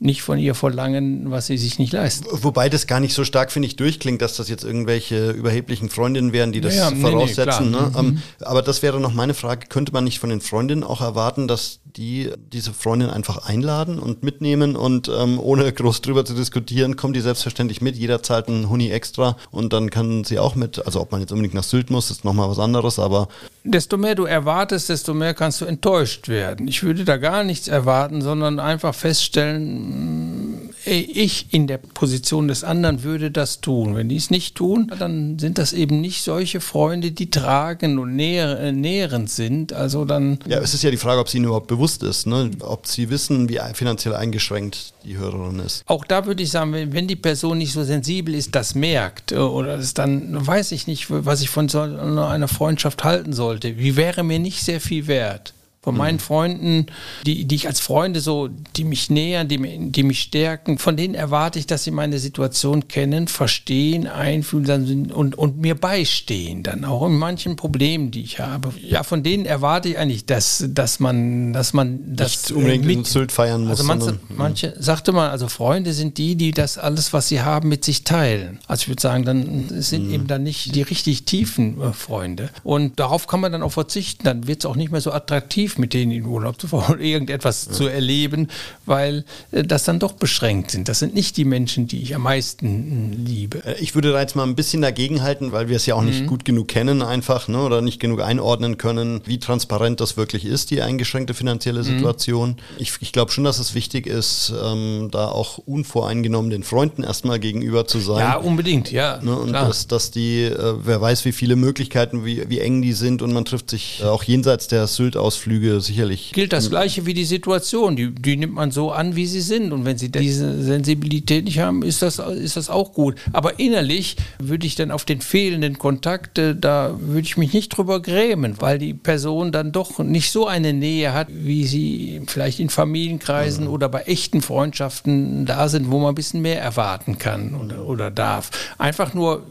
nicht 0.00 0.22
von 0.22 0.38
ihr 0.38 0.54
verlangen, 0.54 1.30
was 1.30 1.46
sie 1.46 1.58
sich 1.58 1.78
nicht 1.78 1.92
leisten. 1.92 2.26
Wobei 2.30 2.70
das 2.70 2.86
gar 2.86 3.00
nicht 3.00 3.14
so 3.14 3.22
stark, 3.22 3.52
finde 3.52 3.66
ich, 3.68 3.76
durchklingt, 3.76 4.22
dass 4.22 4.34
das 4.34 4.48
jetzt 4.48 4.64
irgendwelche 4.64 5.30
überheblichen 5.30 5.90
Freundinnen 5.90 6.32
wären, 6.32 6.52
die 6.52 6.62
das 6.62 6.74
ja, 6.74 6.90
voraussetzen. 6.90 7.70
Nee, 7.70 7.76
nee, 7.76 7.82
ne? 7.82 7.92
ähm, 7.98 8.06
mhm. 8.06 8.22
aber 8.40 8.62
das 8.62 8.82
wäre 8.82 8.98
noch 8.98 9.12
meine 9.12 9.34
Frage, 9.34 9.66
könnte 9.68 9.92
man 9.92 10.04
nicht 10.04 10.18
von 10.18 10.30
den 10.30 10.40
Freundinnen 10.40 10.84
auch 10.84 11.02
erwarten, 11.02 11.48
dass 11.48 11.80
die 11.96 12.30
diese 12.52 12.72
Freundin 12.72 13.10
einfach 13.10 13.48
einladen 13.48 13.98
und 13.98 14.22
mitnehmen 14.22 14.76
und 14.76 15.08
ähm, 15.08 15.38
ohne 15.38 15.72
groß 15.72 16.02
drüber 16.02 16.24
zu 16.24 16.34
diskutieren, 16.34 16.96
kommt 16.96 17.16
die 17.16 17.20
selbstverständlich 17.20 17.80
mit. 17.80 17.96
Jeder 17.96 18.22
zahlt 18.22 18.48
einen 18.48 18.68
Huni 18.68 18.90
extra 18.90 19.36
und 19.50 19.72
dann 19.72 19.90
kann 19.90 20.24
sie 20.24 20.38
auch 20.38 20.54
mit. 20.54 20.84
Also 20.84 21.00
ob 21.00 21.12
man 21.12 21.20
jetzt 21.20 21.32
unbedingt 21.32 21.54
nach 21.54 21.64
Sylt 21.64 21.90
muss, 21.90 22.10
ist 22.10 22.24
nochmal 22.24 22.48
was 22.48 22.58
anderes, 22.58 22.98
aber. 22.98 23.28
Desto 23.64 23.96
mehr 23.96 24.14
du 24.14 24.24
erwartest, 24.24 24.88
desto 24.88 25.14
mehr 25.14 25.34
kannst 25.34 25.60
du 25.60 25.66
enttäuscht 25.66 26.28
werden. 26.28 26.66
Ich 26.68 26.82
würde 26.82 27.04
da 27.04 27.16
gar 27.16 27.44
nichts 27.44 27.68
erwarten, 27.68 28.22
sondern 28.22 28.58
einfach 28.58 28.94
feststellen, 28.94 30.70
ich 30.84 31.52
in 31.52 31.66
der 31.66 31.78
Position 31.78 32.48
des 32.48 32.64
anderen 32.64 33.02
würde 33.02 33.30
das 33.30 33.60
tun. 33.60 33.94
Wenn 33.96 34.08
die 34.08 34.16
es 34.16 34.30
nicht 34.30 34.54
tun, 34.54 34.90
dann 34.98 35.38
sind 35.38 35.58
das 35.58 35.72
eben 35.72 36.00
nicht 36.00 36.22
solche 36.22 36.60
Freunde, 36.60 37.12
die 37.12 37.30
tragen 37.30 37.98
und 37.98 38.16
näher, 38.16 38.58
äh, 38.58 38.72
nährend 38.72 39.30
sind. 39.30 39.72
Also 39.72 40.04
dann. 40.04 40.38
Ja, 40.46 40.58
es 40.58 40.74
ist 40.74 40.82
ja 40.82 40.90
die 40.90 40.96
Frage, 40.96 41.20
ob 41.20 41.28
sie 41.28 41.38
ihnen 41.38 41.46
überhaupt 41.46 41.66
bewusst 41.66 41.79
bewusst 41.80 42.02
ist, 42.02 42.26
ne? 42.26 42.50
ob 42.60 42.86
sie 42.86 43.08
wissen, 43.08 43.48
wie 43.48 43.58
finanziell 43.72 44.14
eingeschränkt 44.14 44.92
die 45.02 45.16
Hörerin 45.16 45.60
ist. 45.60 45.82
Auch 45.86 46.04
da 46.04 46.26
würde 46.26 46.42
ich 46.42 46.50
sagen, 46.50 46.72
wenn, 46.74 47.08
die 47.08 47.16
Person 47.16 47.56
nicht 47.56 47.72
so 47.72 47.82
sensibel 47.84 48.34
ist, 48.34 48.54
das 48.54 48.74
merkt 48.74 49.32
äh, 49.32 49.36
oder 49.36 49.78
das 49.78 49.94
dann 49.94 50.46
weiß 50.46 50.72
ich 50.72 50.86
nicht, 50.86 51.06
was 51.08 51.40
ich 51.40 51.48
von 51.48 51.70
so 51.70 51.80
einer 51.80 52.48
Freundschaft 52.48 53.02
halten 53.02 53.32
sollte. 53.32 53.78
Wie 53.78 53.96
wäre 53.96 54.22
mir 54.22 54.38
nicht 54.38 54.62
sehr 54.62 54.80
viel 54.80 55.06
wert? 55.06 55.54
Von 55.82 55.96
meinen 55.96 56.16
mhm. 56.16 56.20
Freunden, 56.20 56.86
die, 57.24 57.46
die 57.46 57.54
ich 57.54 57.66
als 57.66 57.80
Freunde 57.80 58.20
so, 58.20 58.50
die 58.76 58.84
mich 58.84 59.08
nähern, 59.08 59.48
die, 59.48 59.90
die 59.90 60.02
mich 60.02 60.20
stärken, 60.20 60.76
von 60.76 60.94
denen 60.94 61.14
erwarte 61.14 61.58
ich, 61.58 61.66
dass 61.66 61.84
sie 61.84 61.90
meine 61.90 62.18
Situation 62.18 62.86
kennen, 62.86 63.28
verstehen, 63.28 64.06
einfühlen 64.06 65.10
und, 65.10 65.38
und 65.38 65.56
mir 65.56 65.74
beistehen, 65.74 66.62
dann 66.62 66.84
auch 66.84 67.06
in 67.06 67.16
manchen 67.16 67.56
Problemen, 67.56 68.10
die 68.10 68.20
ich 68.20 68.40
habe. 68.40 68.74
Ja, 68.86 69.04
von 69.04 69.22
denen 69.22 69.46
erwarte 69.46 69.88
ich 69.88 69.96
eigentlich, 69.96 70.26
dass, 70.26 70.62
dass 70.68 71.00
man, 71.00 71.54
dass 71.54 71.72
man 71.72 72.14
das 72.14 72.50
Nicht 72.50 72.58
unbedingt 72.58 72.84
mit, 72.84 73.06
Sylt 73.06 73.32
feiern 73.32 73.62
muss. 73.62 73.80
Also 73.80 73.84
manche, 73.84 74.20
manche, 74.28 74.74
sagte 74.78 75.12
man, 75.12 75.30
also 75.30 75.48
Freunde 75.48 75.94
sind 75.94 76.18
die, 76.18 76.36
die 76.36 76.50
das 76.50 76.76
alles, 76.76 77.14
was 77.14 77.28
sie 77.28 77.40
haben, 77.40 77.70
mit 77.70 77.86
sich 77.86 78.04
teilen. 78.04 78.58
Also 78.66 78.82
ich 78.82 78.88
würde 78.88 79.00
sagen, 79.00 79.24
dann 79.24 79.68
sind 79.80 80.08
mhm. 80.08 80.14
eben 80.14 80.26
dann 80.26 80.42
nicht 80.42 80.74
die 80.74 80.82
richtig 80.82 81.24
tiefen 81.24 81.80
äh, 81.80 81.94
Freunde. 81.94 82.50
Und 82.64 83.00
darauf 83.00 83.26
kann 83.26 83.40
man 83.40 83.50
dann 83.50 83.62
auch 83.62 83.72
verzichten, 83.72 84.24
dann 84.24 84.46
wird 84.46 84.58
es 84.58 84.66
auch 84.66 84.76
nicht 84.76 84.92
mehr 84.92 85.00
so 85.00 85.10
attraktiv 85.10 85.69
attraktiv, 85.70 85.78
mit 85.78 85.94
denen 85.94 86.12
in 86.12 86.24
Urlaub 86.24 86.60
zu 86.60 86.68
fahren, 86.68 87.00
irgendetwas 87.00 87.66
ja. 87.66 87.72
zu 87.72 87.86
erleben, 87.86 88.48
weil 88.86 89.24
äh, 89.52 89.62
das 89.62 89.84
dann 89.84 89.98
doch 89.98 90.12
beschränkt 90.12 90.70
sind. 90.70 90.88
Das 90.88 90.98
sind 90.98 91.14
nicht 91.14 91.36
die 91.36 91.44
Menschen, 91.44 91.86
die 91.86 92.02
ich 92.02 92.14
am 92.14 92.22
meisten 92.22 93.12
äh, 93.12 93.30
liebe. 93.30 93.64
Äh, 93.64 93.80
ich 93.80 93.94
würde 93.94 94.12
da 94.12 94.20
jetzt 94.20 94.36
mal 94.36 94.44
ein 94.44 94.54
bisschen 94.54 94.82
dagegen 94.82 95.22
halten, 95.22 95.52
weil 95.52 95.68
wir 95.68 95.76
es 95.76 95.86
ja 95.86 95.94
auch 95.94 96.02
nicht 96.02 96.22
mhm. 96.22 96.26
gut 96.26 96.44
genug 96.44 96.68
kennen 96.68 97.02
einfach 97.02 97.48
ne, 97.48 97.62
oder 97.62 97.82
nicht 97.82 98.00
genug 98.00 98.20
einordnen 98.20 98.78
können, 98.78 99.22
wie 99.24 99.38
transparent 99.38 100.00
das 100.00 100.16
wirklich 100.16 100.44
ist, 100.44 100.70
die 100.70 100.82
eingeschränkte 100.82 101.34
finanzielle 101.34 101.80
mhm. 101.80 101.84
Situation. 101.84 102.48
Mhm. 102.50 102.56
Ich, 102.78 102.92
ich 103.00 103.12
glaube 103.12 103.32
schon, 103.32 103.44
dass 103.44 103.58
es 103.58 103.74
wichtig 103.74 104.06
ist, 104.06 104.52
ähm, 104.62 105.08
da 105.10 105.28
auch 105.28 105.58
unvoreingenommen 105.58 106.50
den 106.50 106.62
Freunden 106.62 107.02
erstmal 107.02 107.38
gegenüber 107.38 107.86
zu 107.86 107.98
sein. 108.00 108.18
Ja, 108.18 108.36
unbedingt, 108.36 108.90
ja. 108.90 109.20
Ne, 109.22 109.36
und 109.36 109.52
dass, 109.52 109.86
dass 109.86 110.10
die, 110.10 110.42
äh, 110.42 110.74
wer 110.82 111.00
weiß, 111.00 111.24
wie 111.24 111.32
viele 111.32 111.56
Möglichkeiten, 111.56 112.24
wie, 112.24 112.48
wie 112.48 112.60
eng 112.60 112.82
die 112.82 112.92
sind 112.92 113.22
und 113.22 113.32
man 113.32 113.44
trifft 113.44 113.70
sich 113.70 114.00
äh, 114.02 114.04
auch 114.04 114.22
jenseits 114.22 114.68
der 114.68 114.86
Sylt-Ausflüge 114.86 115.59
Züge 115.60 115.80
sicherlich. 115.80 116.32
Gilt 116.32 116.52
das 116.52 116.70
Gleiche 116.70 117.06
wie 117.06 117.14
die 117.14 117.24
Situation. 117.24 117.96
Die, 117.96 118.10
die 118.10 118.36
nimmt 118.36 118.54
man 118.54 118.70
so 118.70 118.92
an, 118.92 119.16
wie 119.16 119.26
sie 119.26 119.40
sind. 119.40 119.72
Und 119.72 119.84
wenn 119.84 119.98
sie 119.98 120.10
diese 120.10 120.62
Sensibilität 120.62 121.44
nicht 121.44 121.58
haben, 121.58 121.82
ist 121.82 122.02
das, 122.02 122.18
ist 122.18 122.56
das 122.56 122.70
auch 122.70 122.92
gut. 122.92 123.16
Aber 123.32 123.58
innerlich 123.58 124.16
würde 124.38 124.66
ich 124.66 124.74
dann 124.74 124.90
auf 124.90 125.04
den 125.04 125.20
fehlenden 125.20 125.78
Kontakt, 125.78 126.38
da 126.38 126.94
würde 126.98 127.26
ich 127.26 127.36
mich 127.36 127.52
nicht 127.52 127.76
drüber 127.76 128.00
grämen, 128.00 128.60
weil 128.60 128.78
die 128.78 128.94
Person 128.94 129.52
dann 129.52 129.72
doch 129.72 129.98
nicht 129.98 130.30
so 130.30 130.46
eine 130.46 130.72
Nähe 130.72 131.12
hat, 131.12 131.28
wie 131.30 131.66
sie 131.66 132.22
vielleicht 132.26 132.60
in 132.60 132.70
Familienkreisen 132.70 133.64
mhm. 133.64 133.70
oder 133.70 133.88
bei 133.88 134.02
echten 134.02 134.40
Freundschaften 134.40 135.46
da 135.46 135.68
sind, 135.68 135.90
wo 135.90 135.98
man 135.98 136.10
ein 136.10 136.14
bisschen 136.14 136.42
mehr 136.42 136.60
erwarten 136.60 137.18
kann 137.18 137.54
oder, 137.54 137.84
oder 137.84 138.10
darf. 138.10 138.50
Einfach 138.78 139.14
nur 139.14 139.44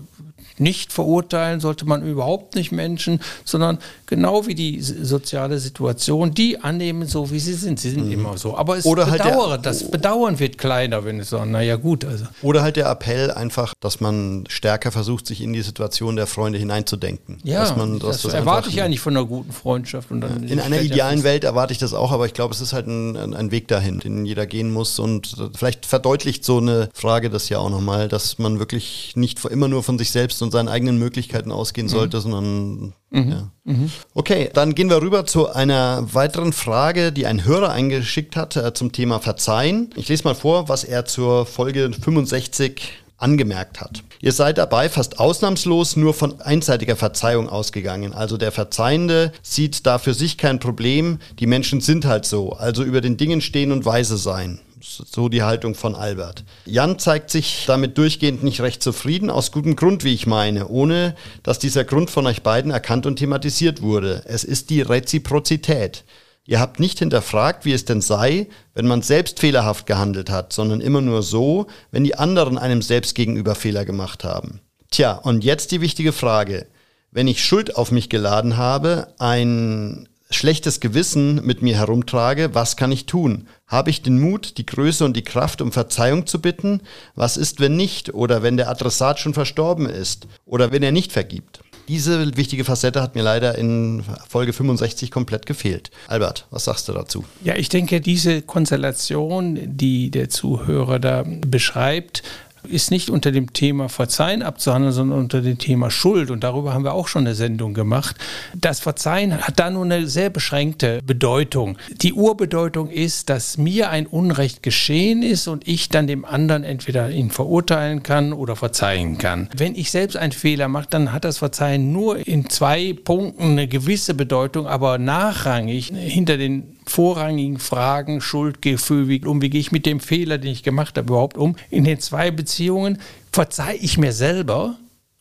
nicht 0.59 0.91
verurteilen 0.91 1.59
sollte 1.59 1.85
man 1.85 2.05
überhaupt 2.05 2.55
nicht 2.55 2.71
Menschen, 2.71 3.19
sondern 3.43 3.79
genau 4.09 4.47
wie 4.47 4.55
die 4.55 4.81
soziale 4.81 5.59
Situation, 5.59 6.33
die 6.33 6.59
annehmen, 6.59 7.07
so 7.07 7.31
wie 7.31 7.39
sie 7.39 7.53
sind. 7.53 7.79
Sie 7.79 7.91
sind 7.91 8.07
mhm. 8.07 8.11
immer 8.11 8.37
so. 8.37 8.57
Aber 8.57 8.77
es 8.77 8.85
Oder 8.85 9.09
halt 9.09 9.23
bedauere, 9.23 9.49
der, 9.51 9.57
das 9.59 9.89
Bedauern 9.89 10.39
wird 10.39 10.57
kleiner, 10.57 11.05
wenn 11.05 11.19
es 11.19 11.29
so, 11.29 11.45
naja, 11.45 11.75
gut. 11.75 12.03
Also. 12.03 12.25
Oder 12.41 12.63
halt 12.63 12.75
der 12.75 12.89
Appell 12.89 13.31
einfach, 13.31 13.73
dass 13.79 14.01
man 14.01 14.45
stärker 14.49 14.91
versucht, 14.91 15.27
sich 15.27 15.41
in 15.41 15.53
die 15.53 15.61
Situation 15.61 16.15
der 16.15 16.27
Freunde 16.27 16.57
hineinzudenken. 16.57 17.37
Ja, 17.43 17.61
dass 17.61 17.77
man, 17.77 17.99
das, 17.99 18.23
das 18.23 18.33
erwarte 18.33 18.69
ich 18.69 18.81
eigentlich 18.81 18.99
von 18.99 19.15
einer 19.15 19.25
guten 19.25 19.51
Freundschaft. 19.51 20.11
Und 20.11 20.21
dann 20.21 20.43
in 20.43 20.59
einer 20.59 20.81
idealen 20.81 21.23
Welt 21.23 21.43
erwarte 21.43 21.71
ich 21.71 21.79
das 21.79 21.93
auch, 21.93 22.11
aber 22.11 22.25
ich 22.25 22.33
glaube, 22.33 22.53
es 22.53 22.61
ist 22.61 22.73
halt 22.73 22.87
ein, 22.87 23.35
ein 23.35 23.51
Weg 23.51 23.67
dahin, 23.67 23.99
den 23.99 24.25
jeder 24.25 24.47
gehen 24.47 24.73
muss. 24.73 24.97
Und 24.97 25.35
vielleicht 25.55 25.85
verdeutlicht 25.85 26.43
so 26.43 26.57
eine 26.57 26.89
Frage 26.93 27.29
das 27.29 27.49
ja 27.49 27.59
auch 27.59 27.69
nochmal, 27.69 28.07
dass 28.07 28.39
man 28.39 28.57
wirklich 28.57 29.13
nicht 29.15 29.45
immer 29.45 29.67
nur 29.67 29.83
von 29.83 29.99
sich 29.99 30.09
selbst 30.09 30.41
und 30.41 30.49
seinen 30.51 30.67
eigenen 30.67 30.97
Möglichkeiten 30.97 31.51
ausgehen 31.51 31.85
mhm. 31.87 31.91
sollte, 31.91 32.21
sondern 32.21 32.93
Mhm. 33.11 33.31
Ja. 33.31 33.51
Mhm. 33.63 33.91
Okay, 34.13 34.49
dann 34.53 34.75
gehen 34.75 34.89
wir 34.89 35.01
rüber 35.01 35.25
zu 35.25 35.49
einer 35.49 36.13
weiteren 36.13 36.53
Frage, 36.53 37.11
die 37.11 37.25
ein 37.25 37.43
Hörer 37.43 37.71
eingeschickt 37.71 38.35
hat 38.35 38.55
äh, 38.55 38.73
zum 38.73 38.91
Thema 38.91 39.19
Verzeihen. 39.19 39.89
Ich 39.95 40.07
lese 40.09 40.23
mal 40.23 40.35
vor, 40.35 40.69
was 40.69 40.83
er 40.83 41.05
zur 41.05 41.45
Folge 41.45 41.91
65 41.91 42.93
angemerkt 43.17 43.81
hat. 43.81 44.03
Ihr 44.21 44.31
seid 44.31 44.57
dabei 44.57 44.89
fast 44.89 45.19
ausnahmslos 45.19 45.95
nur 45.95 46.13
von 46.13 46.41
einseitiger 46.41 46.95
Verzeihung 46.95 47.49
ausgegangen. 47.49 48.13
Also 48.13 48.37
der 48.37 48.51
Verzeihende 48.51 49.31
sieht 49.41 49.85
da 49.85 49.97
für 49.97 50.13
sich 50.13 50.37
kein 50.37 50.59
Problem. 50.59 51.19
Die 51.39 51.47
Menschen 51.47 51.81
sind 51.81 52.05
halt 52.05 52.25
so. 52.25 52.53
Also 52.53 52.83
über 52.83 53.01
den 53.01 53.17
Dingen 53.17 53.41
stehen 53.41 53.71
und 53.71 53.85
weise 53.85 54.17
sein. 54.17 54.59
So 54.81 55.27
die 55.29 55.43
Haltung 55.43 55.75
von 55.75 55.95
Albert. 55.95 56.43
Jan 56.65 56.99
zeigt 56.99 57.29
sich 57.29 57.65
damit 57.67 57.97
durchgehend 57.97 58.43
nicht 58.43 58.61
recht 58.61 58.81
zufrieden, 58.81 59.29
aus 59.29 59.51
gutem 59.51 59.75
Grund, 59.75 60.03
wie 60.03 60.13
ich 60.13 60.25
meine, 60.25 60.67
ohne 60.67 61.15
dass 61.43 61.59
dieser 61.59 61.83
Grund 61.83 62.09
von 62.09 62.25
euch 62.27 62.43
beiden 62.43 62.71
erkannt 62.71 63.05
und 63.05 63.17
thematisiert 63.17 63.81
wurde. 63.81 64.23
Es 64.25 64.43
ist 64.43 64.69
die 64.69 64.81
Reziprozität. 64.81 66.05
Ihr 66.45 66.59
habt 66.59 66.79
nicht 66.79 66.99
hinterfragt, 66.99 67.65
wie 67.65 67.73
es 67.73 67.85
denn 67.85 68.01
sei, 68.01 68.47
wenn 68.73 68.87
man 68.87 69.01
selbst 69.01 69.39
fehlerhaft 69.39 69.85
gehandelt 69.85 70.29
hat, 70.29 70.53
sondern 70.53 70.81
immer 70.81 71.01
nur 71.01 71.21
so, 71.21 71.67
wenn 71.91 72.03
die 72.03 72.15
anderen 72.15 72.57
einem 72.57 72.81
selbst 72.81 73.15
gegenüber 73.15 73.55
Fehler 73.55 73.85
gemacht 73.85 74.23
haben. 74.23 74.61
Tja, 74.89 75.13
und 75.13 75.43
jetzt 75.43 75.71
die 75.71 75.81
wichtige 75.81 76.11
Frage. 76.13 76.67
Wenn 77.11 77.27
ich 77.27 77.43
Schuld 77.43 77.75
auf 77.75 77.91
mich 77.91 78.09
geladen 78.09 78.57
habe, 78.57 79.13
ein 79.19 80.07
schlechtes 80.31 80.79
Gewissen 80.79 81.43
mit 81.45 81.61
mir 81.61 81.77
herumtrage, 81.77 82.53
was 82.53 82.75
kann 82.75 82.91
ich 82.91 83.05
tun? 83.05 83.47
Habe 83.67 83.89
ich 83.89 84.01
den 84.01 84.19
Mut, 84.19 84.57
die 84.57 84.65
Größe 84.65 85.03
und 85.03 85.15
die 85.17 85.23
Kraft, 85.23 85.61
um 85.61 85.71
Verzeihung 85.71 86.27
zu 86.27 86.39
bitten? 86.39 86.81
Was 87.15 87.35
ist, 87.35 87.59
wenn 87.59 87.75
nicht? 87.75 88.13
Oder 88.13 88.43
wenn 88.43 88.57
der 88.57 88.69
Adressat 88.69 89.19
schon 89.19 89.33
verstorben 89.33 89.87
ist? 89.87 90.27
Oder 90.45 90.71
wenn 90.71 90.83
er 90.83 90.91
nicht 90.91 91.11
vergibt? 91.11 91.61
Diese 91.87 92.37
wichtige 92.37 92.65
Facette 92.65 93.01
hat 93.01 93.15
mir 93.15 93.23
leider 93.23 93.57
in 93.57 94.03
Folge 94.27 94.53
65 94.53 95.09
komplett 95.09 95.47
gefehlt. 95.47 95.89
Albert, 96.07 96.45
was 96.51 96.65
sagst 96.65 96.87
du 96.87 96.93
dazu? 96.93 97.25
Ja, 97.43 97.55
ich 97.55 97.67
denke, 97.67 97.99
diese 97.99 98.43
Konstellation, 98.43 99.57
die 99.63 100.11
der 100.11 100.29
Zuhörer 100.29 100.99
da 100.99 101.23
beschreibt, 101.25 102.21
ist 102.67 102.91
nicht 102.91 103.09
unter 103.09 103.31
dem 103.31 103.53
Thema 103.53 103.89
Verzeihen 103.89 104.41
abzuhandeln, 104.41 104.93
sondern 104.93 105.19
unter 105.19 105.41
dem 105.41 105.57
Thema 105.57 105.91
Schuld. 105.91 106.31
Und 106.31 106.43
darüber 106.43 106.73
haben 106.73 106.83
wir 106.83 106.93
auch 106.93 107.07
schon 107.07 107.25
eine 107.25 107.35
Sendung 107.35 107.73
gemacht. 107.73 108.15
Das 108.55 108.79
Verzeihen 108.79 109.37
hat 109.37 109.59
da 109.59 109.69
nur 109.69 109.85
eine 109.85 110.07
sehr 110.07 110.29
beschränkte 110.29 111.01
Bedeutung. 111.05 111.77
Die 112.01 112.13
Urbedeutung 112.13 112.89
ist, 112.89 113.29
dass 113.29 113.57
mir 113.57 113.89
ein 113.89 114.07
Unrecht 114.07 114.63
geschehen 114.63 115.23
ist 115.23 115.47
und 115.47 115.67
ich 115.67 115.89
dann 115.89 116.07
dem 116.07 116.25
anderen 116.25 116.63
entweder 116.63 117.09
ihn 117.09 117.31
verurteilen 117.31 118.03
kann 118.03 118.33
oder 118.33 118.55
verzeihen 118.55 119.17
kann. 119.17 119.49
Wenn 119.55 119.75
ich 119.75 119.91
selbst 119.91 120.17
einen 120.17 120.31
Fehler 120.31 120.67
mache, 120.67 120.87
dann 120.89 121.11
hat 121.11 121.25
das 121.25 121.39
Verzeihen 121.39 121.91
nur 121.91 122.27
in 122.27 122.49
zwei 122.49 122.95
Punkten 123.03 123.51
eine 123.51 123.67
gewisse 123.67 124.13
Bedeutung, 124.13 124.67
aber 124.67 124.97
nachrangig 124.97 125.91
hinter 125.95 126.37
den 126.37 126.78
vorrangigen 126.89 127.59
Fragen, 127.59 128.19
Schuldgefühl, 128.19 129.07
wie, 129.07 129.23
um, 129.25 129.41
wie 129.41 129.49
gehe 129.49 129.61
ich 129.61 129.71
mit 129.71 129.85
dem 129.85 129.99
Fehler, 129.99 130.37
den 130.37 130.51
ich 130.51 130.63
gemacht 130.63 130.97
habe, 130.97 131.07
überhaupt 131.07 131.37
um. 131.37 131.55
In 131.69 131.83
den 131.83 131.99
zwei 131.99 132.31
Beziehungen 132.31 132.99
verzeihe 133.31 133.77
ich 133.77 133.97
mir 133.97 134.11
selber 134.11 134.77